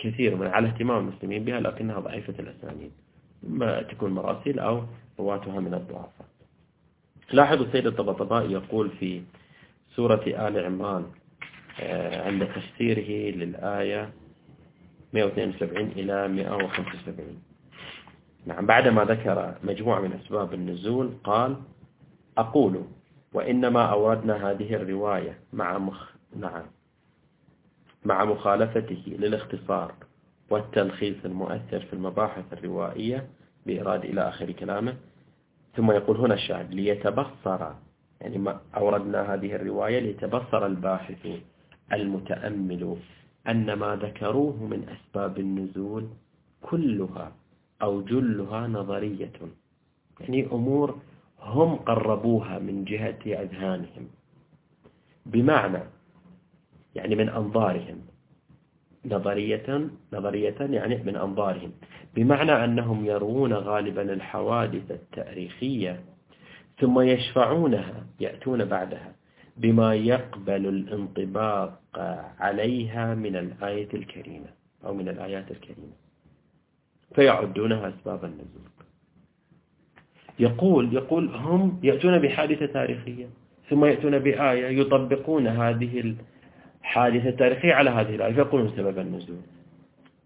كثير 0.00 0.36
من 0.36 0.46
على 0.46 0.68
اهتمام 0.68 1.08
المسلمين 1.08 1.44
بها 1.44 1.60
لكنها 1.60 2.00
ضعيفة 2.00 2.34
الأسانيد 2.38 2.90
ما 3.42 3.82
تكون 3.82 4.10
مراسيل 4.10 4.58
أو 4.58 4.82
رواتها 5.18 5.60
من 5.60 5.74
الضعفاء. 5.74 6.26
لاحظوا 7.32 7.66
السيد 7.66 7.86
الطبطبائي 7.86 8.52
يقول 8.52 8.90
في 8.90 9.22
سورة 9.96 10.22
آل 10.26 10.64
عمران 10.64 11.06
آه، 11.80 12.26
عند 12.26 12.46
تفسيره 12.46 13.36
للآية 13.36 14.10
172 15.12 15.86
إلى 15.86 16.28
175 16.28 17.42
نعم 18.46 18.66
بعدما 18.66 19.04
ذكر 19.04 19.54
مجموعة 19.64 20.00
من 20.00 20.12
أسباب 20.12 20.54
النزول 20.54 21.10
قال 21.24 21.56
أقول 22.38 22.84
وإنما 23.32 23.82
أوردنا 23.82 24.50
هذه 24.50 24.74
الرواية 24.74 25.38
مع 25.52 25.78
مخ... 25.78 26.10
نعم. 26.36 26.62
مع 28.04 28.24
مخالفته 28.24 29.02
للاختصار 29.06 29.94
والتلخيص 30.50 31.16
المؤثر 31.24 31.80
في 31.80 31.92
المباحث 31.92 32.44
الروائية 32.52 33.28
بإراد 33.66 34.04
إلى 34.04 34.28
آخر 34.28 34.52
كلامه. 34.52 34.96
ثم 35.76 35.90
يقول 35.90 36.16
هنا 36.16 36.34
الشاهد 36.34 36.74
ليتبصر 36.74 37.72
يعني 38.20 38.38
ما 38.38 38.60
أوردنا 38.76 39.34
هذه 39.34 39.54
الرواية 39.54 40.00
ليتبصر 40.00 40.66
الباحث 40.66 41.28
المتأمل 41.92 42.96
أن 43.48 43.72
ما 43.72 43.96
ذكروه 43.96 44.64
من 44.64 44.88
أسباب 44.88 45.38
النزول 45.38 46.08
كلها 46.62 47.32
أو 47.82 48.02
جلها 48.02 48.66
نظرية. 48.66 49.32
يعني 50.20 50.46
أمور 50.52 50.98
هم 51.40 51.74
قربوها 51.76 52.58
من 52.58 52.84
جهة 52.84 53.42
أذهانهم. 53.42 54.08
بمعنى 55.26 55.82
يعني 56.94 57.14
من 57.14 57.28
أنظارهم. 57.28 58.00
نظرية 59.04 59.88
نظرية 60.12 60.56
يعني 60.60 61.02
من 61.02 61.16
أنظارهم. 61.16 61.72
بمعنى 62.14 62.64
أنهم 62.64 63.04
يرون 63.04 63.52
غالبا 63.52 64.02
الحوادث 64.12 64.90
التاريخية 64.90 66.00
ثم 66.80 67.00
يشفعونها 67.00 68.06
يأتون 68.20 68.64
بعدها 68.64 69.12
بما 69.56 69.94
يقبل 69.94 70.66
الانطباق 70.66 71.80
عليها 72.38 73.14
من 73.14 73.36
الآية 73.36 73.88
الكريمة 73.94 74.46
أو 74.86 74.94
من 74.94 75.08
الآيات 75.08 75.50
الكريمة. 75.50 75.92
فيعدونها 77.14 77.88
أسباب 77.88 78.24
النزول. 78.24 78.70
يقول 80.38 80.94
يقول 80.94 81.34
هم 81.34 81.80
يأتون 81.82 82.18
بحادثة 82.18 82.66
تاريخية 82.66 83.26
ثم 83.70 83.84
يأتون 83.84 84.18
بآية 84.18 84.80
يطبقون 84.80 85.46
هذه 85.46 86.14
الحادثة 86.90 87.28
التاريخية 87.28 87.74
على 87.74 87.90
هذه 87.90 88.14
الآية. 88.14 88.32
فيقولون 88.32 88.72
سبب 88.76 88.98
النزول. 88.98 89.36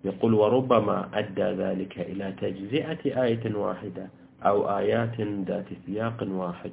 يقول 0.05 0.35
وربما 0.35 1.09
أدى 1.15 1.43
ذلك 1.43 2.01
إلى 2.01 2.33
تجزئة 2.41 3.23
آية 3.25 3.55
واحدة 3.55 4.07
أو 4.43 4.79
آيات 4.79 5.21
ذات 5.21 5.69
سياق 5.87 6.27
واحد 6.31 6.71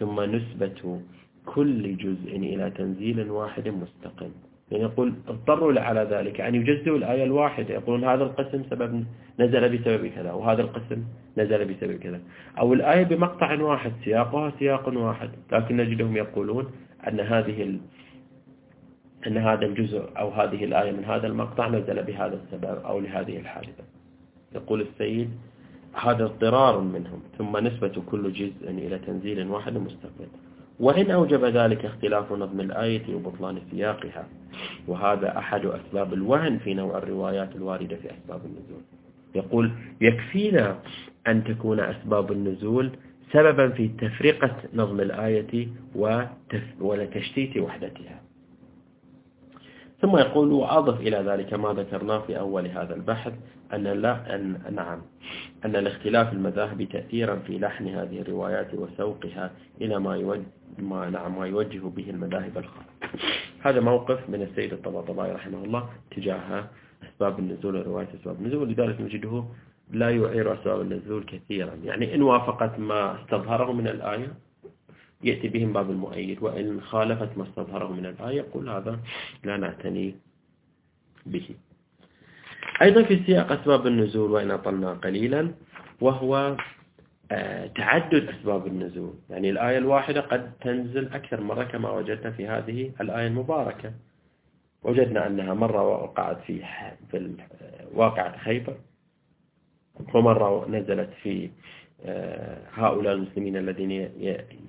ثم 0.00 0.20
نسبة 0.20 1.00
كل 1.46 1.96
جزء 1.96 2.36
إلى 2.36 2.70
تنزيل 2.70 3.30
واحد 3.30 3.68
مستقل. 3.68 4.30
يعني 4.70 4.84
يقول 4.84 5.14
اضطروا 5.28 5.80
على 5.80 6.02
ذلك 6.10 6.40
أن 6.40 6.54
يجزئوا 6.54 6.96
الآية 6.96 7.24
الواحدة. 7.24 7.74
يقولون 7.74 8.04
هذا 8.04 8.24
القسم 8.24 8.62
سبب 8.70 9.04
نزل 9.40 9.78
بسبب 9.78 10.06
كذا 10.06 10.32
وهذا 10.32 10.62
القسم 10.62 11.04
نزل 11.38 11.64
بسبب 11.64 11.96
كذا. 11.96 12.20
أو 12.58 12.72
الآية 12.72 13.04
بمقطع 13.04 13.62
واحد 13.62 13.92
سياقها 14.04 14.52
سياق 14.58 14.88
واحد. 14.88 15.30
لكن 15.52 15.76
نجدهم 15.76 16.16
يقولون 16.16 16.64
أن 17.08 17.20
هذه. 17.20 17.78
أن 19.26 19.36
هذا 19.38 19.66
الجزء 19.66 20.02
أو 20.18 20.30
هذه 20.30 20.64
الآية 20.64 20.92
من 20.92 21.04
هذا 21.04 21.26
المقطع 21.26 21.68
نزل 21.68 22.02
بهذا 22.02 22.40
السبب 22.44 22.78
أو 22.84 23.00
لهذه 23.00 23.36
الحادثة. 23.36 23.84
يقول 24.54 24.80
السيد 24.80 25.30
هذا 25.92 26.24
اضطرار 26.24 26.80
منهم 26.80 27.22
ثم 27.38 27.56
نسبة 27.56 28.02
كل 28.06 28.32
جزء 28.32 28.70
إلى 28.70 28.98
تنزيل 28.98 29.50
واحد 29.50 29.76
مستقل. 29.76 30.26
وإن 30.80 31.10
أوجب 31.10 31.44
ذلك 31.44 31.84
اختلاف 31.84 32.32
نظم 32.32 32.60
الآية 32.60 33.14
وبطلان 33.14 33.58
سياقها 33.70 34.26
وهذا 34.88 35.38
أحد 35.38 35.66
أسباب 35.66 36.14
الوهن 36.14 36.58
في 36.58 36.74
نوع 36.74 36.98
الروايات 36.98 37.56
الواردة 37.56 37.96
في 37.96 38.10
أسباب 38.10 38.40
النزول. 38.44 38.82
يقول 39.34 39.70
يكفينا 40.00 40.78
أن 41.26 41.44
تكون 41.44 41.80
أسباب 41.80 42.32
النزول 42.32 42.90
سببا 43.32 43.68
في 43.68 43.88
تفرقة 43.88 44.56
نظم 44.74 45.00
الآية 45.00 45.68
وتشتيت 46.80 47.56
وحدتها. 47.56 48.23
ثم 50.04 50.16
يقول 50.16 50.52
وأضف 50.52 51.00
إلى 51.00 51.16
ذلك 51.16 51.54
ما 51.54 51.72
ذكرناه 51.72 52.18
في 52.18 52.38
أول 52.38 52.66
هذا 52.66 52.94
البحث 52.94 53.32
أن 53.74 53.82
لا 53.82 54.34
أن 54.34 54.74
نعم 54.74 55.02
أن 55.64 55.76
الاختلاف 55.76 56.32
المذاهب 56.32 56.88
تأثيرا 56.92 57.36
في 57.36 57.58
لحن 57.58 57.88
هذه 57.88 58.20
الروايات 58.20 58.74
وسوقها 58.74 59.50
إلى 59.80 60.00
ما 60.00 60.16
يوجه 60.16 60.42
ما 60.78 61.10
نعم 61.10 61.38
ما 61.38 61.46
يوجه 61.46 61.78
به 61.78 62.10
المذاهب 62.10 62.58
الخاصة 62.58 62.86
هذا 63.60 63.80
موقف 63.80 64.28
من 64.28 64.42
السيد 64.42 64.72
الطباطبائي 64.72 65.32
رحمه 65.32 65.64
الله 65.64 65.88
تجاه 66.16 66.64
أسباب 67.08 67.38
النزول 67.38 67.76
ورواية 67.76 68.08
أسباب 68.20 68.36
النزول 68.40 68.68
لذلك 68.68 69.00
نجده 69.00 69.44
لا 69.90 70.10
يعير 70.10 70.54
أسباب 70.54 70.80
النزول 70.80 71.24
كثيرا. 71.24 71.74
يعني 71.84 72.14
إن 72.14 72.22
وافقت 72.22 72.78
ما 72.78 73.22
استظهره 73.22 73.72
من 73.72 73.88
الآية 73.88 74.34
يأتي 75.24 75.48
بهم 75.48 75.72
باب 75.72 75.90
المؤيد 75.90 76.42
وإن 76.42 76.80
خالفت 76.80 77.38
ما 77.38 77.44
استظهره 77.44 77.92
من 77.92 78.06
الآية 78.06 78.36
يقول 78.36 78.68
هذا 78.68 79.00
لا 79.44 79.56
نعتني 79.56 80.14
به. 81.26 81.48
أيضا 82.82 83.02
في 83.02 83.24
سياق 83.26 83.52
أسباب 83.52 83.86
النزول 83.86 84.30
وإن 84.30 84.50
أطلنا 84.50 84.92
قليلا 84.92 85.50
وهو 86.00 86.56
آه، 87.32 87.66
تعدد 87.66 88.28
أسباب 88.28 88.66
النزول. 88.66 89.14
يعني 89.30 89.50
الآية 89.50 89.78
الواحدة 89.78 90.20
قد 90.20 90.52
تنزل 90.60 91.08
أكثر 91.12 91.40
مرة 91.40 91.64
كما 91.64 91.90
وجدنا 91.90 92.30
في 92.30 92.46
هذه 92.46 92.92
الآية 93.00 93.26
المباركة. 93.26 93.92
وجدنا 94.82 95.26
أنها 95.26 95.54
مرة 95.54 95.82
وقعت 95.82 96.40
في 96.46 96.62
في 97.10 97.36
واقعة 97.94 98.38
خيبر 98.38 98.76
ومرة 100.14 100.68
نزلت 100.68 101.10
في 101.22 101.44
آه، 101.44 101.50
هؤلاء 102.74 103.14
المسلمين 103.14 103.56
الذين 103.56 103.90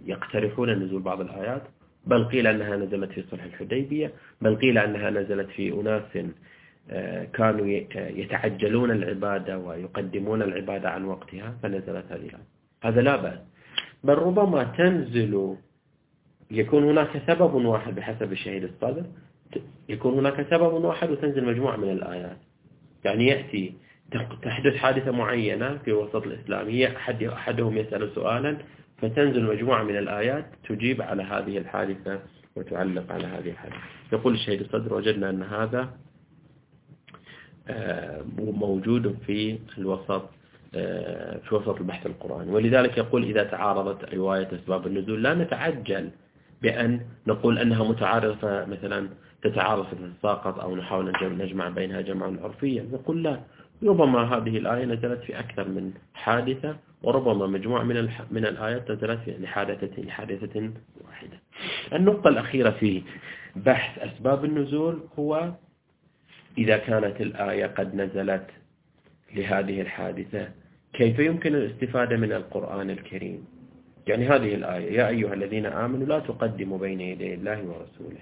يقترحون 0.06 0.70
نزول 0.70 1.02
بعض 1.02 1.22
الآيات. 1.22 1.62
بل 2.06 2.26
قيل 2.26 2.48
أنها 2.48 2.76
نزلت 2.78 3.12
في 3.12 3.24
صلح 3.32 3.44
الحديبية. 3.44 4.12
بل 4.42 4.56
قيل 4.56 4.78
أنها 4.78 5.10
نزلت 5.10 5.50
في 5.50 5.74
أناس 5.74 6.18
آه، 6.90 7.24
كانوا 7.24 7.66
يتعجلون 7.96 8.92
العبادة 8.92 9.58
ويقدمون 9.58 10.42
العبادة 10.42 10.90
عن 10.90 11.06
وقتها 11.06 11.58
فنزلت 11.64 12.06
هذه 12.10 12.26
الآية. 12.26 12.46
هذا 12.84 13.02
لا 13.02 13.16
بأس. 13.16 13.40
بل 14.04 14.14
ربما 14.14 14.64
تنزل 14.64 15.56
يكون 16.52 16.84
هناك 16.84 17.22
سبب 17.28 17.54
واحد 17.54 17.96
بحسب 17.96 18.32
الشهيد 18.32 18.64
الصدر 18.64 19.06
يكون 19.90 20.14
هناك 20.14 20.48
سبب 20.50 20.74
واحد 20.74 21.12
وتنزل 21.12 21.46
مجموعة 21.46 21.76
من 21.76 21.92
الآيات. 21.92 22.38
يعني 23.06 23.28
يأتي 23.28 23.74
تحدث 24.42 24.76
حادثة 24.76 25.12
معينة 25.12 25.78
في 25.78 25.94
وسط 25.94 26.16
الإسلامية 26.16 26.98
أحد 26.98 27.24
أحدهم 27.24 27.78
يسأل 27.78 28.12
سؤالا 28.16 28.58
فتنزل 28.98 29.44
مجموعة 29.44 29.84
من 29.84 29.98
الآيات 29.98 30.46
تجيب 30.70 31.02
على 31.02 31.24
هذه 31.24 31.58
الحادثة 31.58 32.20
وتعلق 32.56 33.12
على 33.12 33.28
هذه 33.28 33.50
الحادثة. 33.50 33.78
يقول 34.14 34.34
الشهيد 34.34 34.62
الصدر 34.62 34.94
وجدنا 34.94 35.30
أن 35.30 35.44
هذا 35.44 35.90
آه، 37.68 38.22
موجود 38.38 39.18
في 39.26 39.60
الوسط 39.78 40.30
آه، 40.76 41.38
في 41.38 41.56
وسط 41.56 41.78
البحث 41.78 42.06
القرآني. 42.06 42.52
ولذلك 42.52 42.98
يقول 42.98 43.24
إذا 43.24 43.44
تعارضت 43.44 44.14
رواية 44.14 44.50
أسباب 44.54 44.88
النزول 44.88 45.24
لا 45.24 45.34
نتعجل 45.34 46.10
بأن 46.62 47.02
نقول 47.28 47.60
أنها 47.60 47.84
متعارضة 47.84 48.66
مثلا 48.66 49.10
تتعارض 49.44 49.86
فتتساقط 49.86 50.60
أو 50.60 50.76
نحاول 50.76 51.14
نجمع 51.22 51.70
بينها 51.70 52.02
جمعا 52.02 52.38
عرفيا. 52.44 52.84
نقول 52.92 53.24
لا 53.24 53.40
ربما 53.84 54.22
هذه 54.22 54.58
الآية 54.58 54.86
نزلت 54.86 55.22
في 55.24 55.40
أكثر 55.40 55.68
من 55.68 55.94
حادثة 56.14 56.76
وربما 57.04 57.48
مجموعة 57.48 57.84
من 57.84 58.10
من 58.32 58.46
الآيات 58.46 58.92
نزلت 58.92 59.20
لحادثة 59.28 60.02
لحادثة 60.02 60.70
واحدة. 61.06 61.40
النقطة 61.94 62.28
الأخيرة 62.28 62.70
في 62.70 63.04
بحث 63.56 64.00
أسباب 64.00 64.46
النزول 64.46 65.00
هو 65.20 65.52
إذا 66.58 66.78
كانت 66.78 67.22
الآية 67.22 67.66
قد 67.66 67.96
نزلت 67.96 68.48
لهذه 69.36 69.82
الحادثة 69.82 70.50
كيف 70.94 71.20
يمكن 71.20 71.56
الاستفادة 71.56 72.18
من 72.18 72.32
القرآن 72.32 72.90
الكريم؟ 72.90 73.46
يعني 74.08 74.28
هذه 74.28 74.56
الآية 74.56 74.92
يا 74.98 75.08
أيها 75.08 75.34
الذين 75.34 75.66
آمنوا 75.66 76.08
لا 76.08 76.20
تقدموا 76.20 76.78
بين 76.78 77.02
يدي 77.02 77.34
الله 77.34 77.64
ورسوله. 77.64 78.22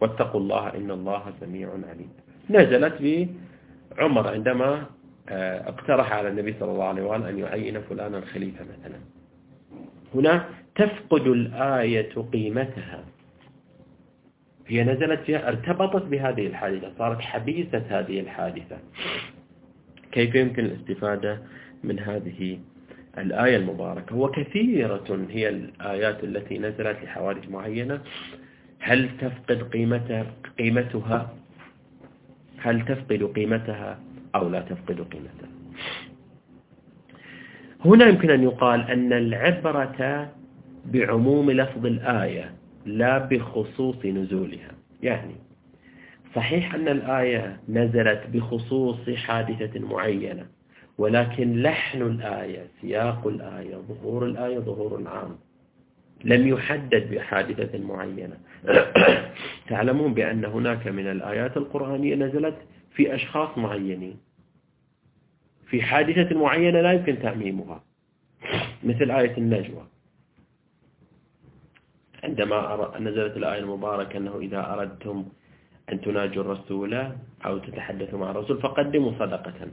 واتقوا 0.00 0.40
الله 0.40 0.74
إن 0.74 0.90
الله 0.90 1.32
سميع 1.40 1.68
عليم. 1.90 2.12
نزلت 2.50 3.00
بعمر 3.96 4.28
عندما 4.28 4.86
آه، 5.28 5.68
اقترح 5.68 6.12
على 6.12 6.28
النبي 6.28 6.54
صلى 6.60 6.72
الله 6.72 6.84
عليه 6.84 7.02
وآله 7.02 7.28
أن 7.28 7.38
يعين 7.38 7.80
فلانا 7.80 8.18
الخليفة 8.18 8.64
مثلا. 8.64 8.98
هنا 10.14 10.48
تفقد 10.74 11.26
الآية 11.26 12.14
قيمتها. 12.32 13.04
هي 14.66 14.84
نزلت 14.84 15.20
فيها 15.20 15.48
ارتبطت 15.48 16.02
بهذه 16.02 16.46
الحادثة 16.46 16.92
صارت 16.98 17.20
حبيسة 17.20 17.82
هذه 17.88 18.20
الحادثة. 18.20 18.78
كيف 20.12 20.34
يمكن 20.34 20.64
الاستفادة 20.64 21.42
من 21.84 21.98
هذه 21.98 22.58
الآية 23.18 23.56
المباركة؟ 23.56 24.16
وكثيرة 24.16 25.26
هي 25.30 25.48
الآيات 25.48 26.24
التي 26.24 26.58
نزلت 26.58 26.96
لحوادث 27.04 27.48
معينة. 27.48 28.00
هل 28.80 29.08
تفقد 29.18 29.62
قيمتها, 29.62 30.26
قيمتها؟ 30.58 31.34
هل 32.64 32.84
تفقد 32.84 33.22
قيمتها 33.22 33.98
أو 34.34 34.48
لا 34.48 34.60
تفقد 34.60 35.00
قيمتها؟ 35.00 35.48
هنا 37.84 38.06
يمكن 38.06 38.30
أن 38.30 38.42
يقال 38.42 38.80
أن 38.80 39.12
العبرة 39.12 40.32
بعموم 40.84 41.50
لفظ 41.50 41.86
الآية 41.86 42.54
لا 42.86 43.18
بخصوص 43.18 44.04
نزولها. 44.06 44.70
يعني 45.02 45.34
صحيح 46.34 46.74
أن 46.74 46.88
الآية 46.88 47.60
نزلت 47.68 48.22
بخصوص 48.32 49.10
حادثة 49.10 49.80
معينة 49.80 50.46
ولكن 50.98 51.62
لحن 51.62 52.02
الآية 52.02 52.66
سياق 52.80 53.26
الآية 53.26 53.76
ظهور 53.76 54.26
الآية 54.26 54.58
ظهور 54.58 55.02
عام 55.08 55.36
لم 56.24 56.48
يحدد 56.48 57.14
بحادثة 57.14 57.78
معينة. 57.78 58.36
تعلمون 59.68 60.14
بأن 60.14 60.44
هناك 60.44 60.86
من 60.86 61.06
الآيات 61.10 61.56
القرآنية 61.56 62.14
نزلت 62.14 62.56
في 62.94 63.14
أشخاص 63.14 63.58
معينين. 63.58 64.16
في 65.66 65.82
حادثة 65.82 66.38
معينة 66.38 66.80
لا 66.80 66.92
يمكن 66.92 67.18
تعميمها. 67.18 67.82
مثل 68.84 69.10
آية 69.10 69.36
النجوى. 69.38 69.86
عندما 72.24 72.90
نزلت 73.00 73.36
الآية 73.36 73.58
المباركة 73.58 74.16
أنه 74.16 74.38
إذا 74.38 74.72
أردتم 74.72 75.24
أن 75.92 76.00
تناجوا 76.00 76.42
الرسول 76.42 76.94
أو 77.46 77.58
تتحدثوا 77.58 78.18
مع 78.18 78.30
الرسول 78.30 78.60
فقدموا 78.60 79.12
صدقة. 79.12 79.68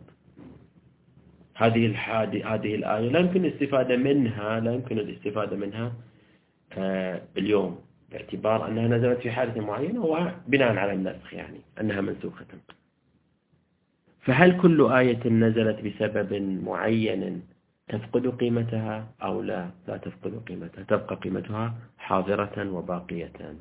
هذه 1.55 1.95
هذه 2.43 2.75
الآية 2.75 3.09
لا 3.09 3.19
يمكن 3.19 3.45
الاستفادة 3.45 3.97
منها 3.97 4.59
لا 4.59 4.73
يمكن 4.73 4.99
الاستفادة 4.99 5.55
منها 5.55 5.93
اليوم 7.37 7.79
باعتبار 8.11 8.67
أنها 8.67 8.87
نزلت 8.87 9.19
في 9.19 9.31
حادثة 9.31 9.61
معينة 9.61 10.05
وبناء 10.05 10.77
على 10.77 10.93
النسخ 10.93 11.33
يعني 11.33 11.59
أنها 11.81 12.01
منسوخة. 12.01 12.45
فهل 14.21 14.61
كل 14.61 14.91
آية 14.91 15.27
نزلت 15.29 15.81
بسبب 15.81 16.33
معين 16.63 17.41
تفقد 17.87 18.27
قيمتها 18.27 19.07
أو 19.23 19.41
لا؟ 19.41 19.69
لا 19.87 19.97
تفقد 19.97 20.43
قيمتها 20.47 20.83
تبقى 20.83 21.15
قيمتها 21.15 21.75
حاضرة 21.97 22.71
وباقية. 22.71 23.55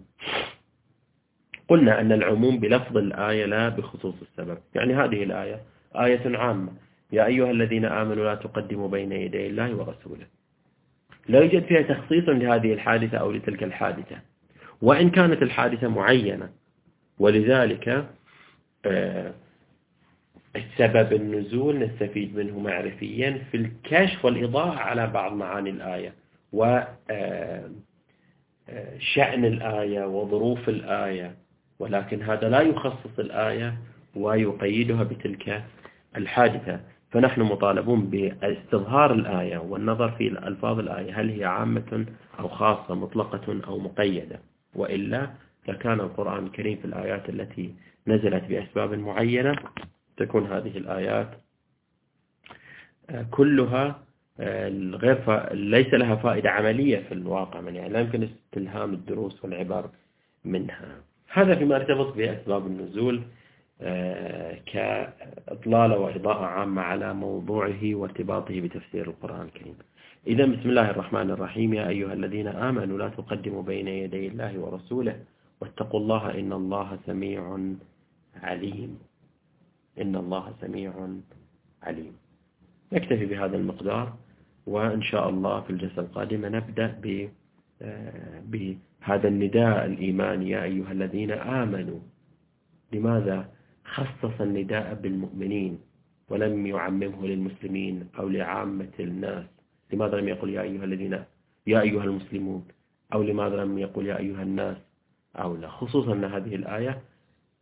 قلنا 1.69 2.01
أن 2.01 2.13
العموم 2.13 2.61
بلفظ 2.61 2.97
الآية 2.97 3.47
لا 3.47 3.69
بخصوص 3.69 4.15
السبب. 4.23 4.59
يعني 4.75 4.95
هذه 4.95 5.23
الآية 5.23 5.63
آية 5.97 6.37
عامة. 6.39 6.73
يا 7.13 7.27
أيها 7.27 7.51
الذين 7.51 7.85
آمنوا 7.85 8.25
لا 8.25 8.35
تقدموا 8.35 8.89
بين 8.89 9.13
يدي 9.13 9.47
الله 9.47 9.75
ورسوله. 9.77 10.27
لا 11.31 11.41
يوجد 11.41 11.65
فيها 11.65 11.83
تخصيص 11.83 12.29
لهذه 12.29 12.73
الحادثة 12.73 13.19
أو 13.19 13.31
لتلك 13.33 13.63
الحادثة. 13.63 14.17
وإن 14.83 15.11
كانت 15.11 15.43
الحادثة 15.43 15.89
معينة 15.89 16.49
ولذلك 17.19 18.07
آه، 18.87 19.35
السبب 20.57 21.13
النزول 21.13 21.79
نستفيد 21.79 22.37
منه 22.37 22.59
معرفيا 22.59 23.43
في 23.51 23.57
الكشف 23.57 24.25
والإضاءة 24.25 24.79
على 24.79 25.07
بعض 25.07 25.33
معاني 25.33 25.71
الآية 25.71 26.15
وشأن 26.53 26.95
آه، 28.71 29.49
الآية 29.49 30.05
وظروف 30.07 30.69
الآية. 30.69 31.35
ولكن 31.79 32.23
هذا 32.23 32.49
لا 32.49 32.61
يخصص 32.61 33.19
الآية 33.19 33.75
ويقيدها 34.15 35.03
بتلك 35.03 35.65
الحادثة. 36.17 36.81
فنحن 37.11 37.41
مطالبون 37.43 38.11
باستظهار 38.11 39.13
الآية 39.13 39.59
والنظر 39.59 40.11
في 40.11 40.29
ألفاظ 40.29 40.79
الآية 40.79 41.21
هل 41.21 41.31
هي 41.31 41.45
عامة 41.45 42.07
أو 42.39 42.49
خاصة 42.49 42.95
مطلقة 42.95 43.61
أو 43.67 43.79
مقيدة؟ 43.79 44.41
وإلا 44.75 45.31
لكان 45.69 46.01
القرآن 46.01 46.47
الكريم 46.47 46.79
في 46.79 46.85
الآيات 46.85 47.29
التي 47.29 47.75
نزلت 48.07 48.45
بأسباب 48.45 48.95
معينة 48.95 49.57
تكون 50.17 50.47
هذه 50.47 50.79
الآيات 50.79 51.31
آه، 53.11 53.27
كلها 53.31 54.03
آه، 54.41 54.69
غير 54.69 55.53
ليس 55.55 55.95
لها 55.95 56.17
فائدة 56.17 56.51
عملية 56.51 56.99
في 57.09 57.15
الواقع 57.15 57.61
من 57.61 57.77
يعني 57.77 57.89
لا 57.89 58.01
يمكن 58.01 58.23
استلهام 58.23 58.93
الدروس 58.93 59.45
والعبر 59.45 59.91
منها. 60.45 61.01
هذا 61.33 61.55
فيما 61.55 61.77
ارتبط 61.77 62.17
بأسباب 62.17 62.67
النزول. 62.67 63.23
كإطلالة 64.67 65.99
وإضاءة 65.99 66.45
عامة 66.45 66.83
على 66.83 67.15
موضوعه 67.15 67.95
وارتباطه 67.95 68.61
بتفسير 68.61 69.09
القرآن 69.09 69.41
الكريم. 69.41 69.75
إذا 70.27 70.45
بسم 70.45 70.69
الله 70.69 70.91
الرحمن 70.91 71.31
الرحيم. 71.31 71.75
يا 71.75 71.89
أيها 71.89 72.13
الذين 72.13 72.49
آمنوا 72.49 72.99
لا 72.99 73.09
تقدموا 73.09 73.63
بين 73.63 73.89
يدي 73.89 74.27
الله 74.29 74.59
ورسوله 74.59 75.17
واتقوا 75.61 76.01
الله 76.01 76.39
إن 76.39 76.53
الله 76.53 76.99
سميع 77.07 77.59
عليم. 78.43 78.99
إن 80.01 80.17
الله 80.17 80.53
سميع 80.61 80.93
عليم. 81.83 82.13
نكتفي 82.93 83.27
بهذا 83.27 83.57
المقدار 83.57 84.13
وإن 84.67 85.03
شاء 85.03 85.29
الله 85.29 85.61
في 85.61 85.71
الجلسة 85.71 86.03
القادمة 86.03 86.49
نبدأ 86.49 87.01
آه، 87.83 88.43
بهذا 88.45 89.29
النداء 89.29 89.87
الإيماني. 89.87 90.51
يا 90.51 90.63
أيها 90.65 90.93
الذين 90.93 91.31
آمنوا 91.31 91.99
لماذا 92.93 93.49
خصص 93.95 94.41
النداء 94.41 94.95
بالمؤمنين 95.03 95.79
ولم 96.29 96.67
يعممه 96.67 97.27
للمسلمين 97.27 98.09
أو 98.19 98.29
لعامة 98.29 98.95
الناس. 99.01 99.45
لماذا 99.93 100.17
لم 100.21 100.29
يقل 100.29 100.51
يا 100.51 100.63
أيها 100.63 100.85
الذين 100.85 101.25
يا 101.67 101.81
أيها 101.81 102.05
المسلمون؟ 102.05 102.65
أو 103.13 103.23
لماذا 103.23 103.65
لم 103.65 103.79
يقل 103.79 104.07
يا 104.07 104.19
أيها 104.19 104.43
الناس؟ 104.43 104.77
أو 105.37 105.57
لا. 105.57 105.69
خصوصا 105.69 106.13
أن 106.13 106.25
هذه 106.25 106.55
الآية 106.55 107.03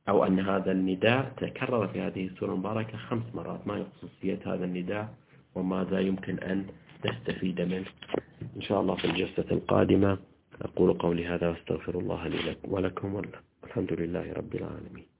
أو 0.08 0.24
أن 0.24 0.40
هذا 0.40 0.72
النداء 0.72 1.32
تكرر 1.36 1.88
في 1.88 2.00
هذه 2.00 2.26
السورة 2.26 2.52
المباركة 2.52 2.98
خمس 2.98 3.34
مرات. 3.34 3.66
ما 3.66 3.76
هي 3.76 3.84
خصوصية 3.84 4.40
هذا 4.46 4.64
النداء 4.64 5.14
وماذا 5.54 6.00
يمكن 6.00 6.38
أن 6.38 6.66
تستفيد 7.02 7.60
منه؟ 7.60 7.86
إن 8.56 8.62
شاء 8.62 8.80
الله 8.80 8.94
في 8.94 9.04
الجلسة 9.04 9.48
القادمة 9.50 10.18
أقول 10.62 10.92
قولي 10.92 11.26
هذا 11.26 11.48
وأستغفر 11.48 11.98
الله 11.98 12.28
لي 12.28 12.56
ولكم 12.64 13.14
والحمد 13.14 13.92
لله 13.92 14.32
رب 14.32 14.54
العالمين. 14.54 15.17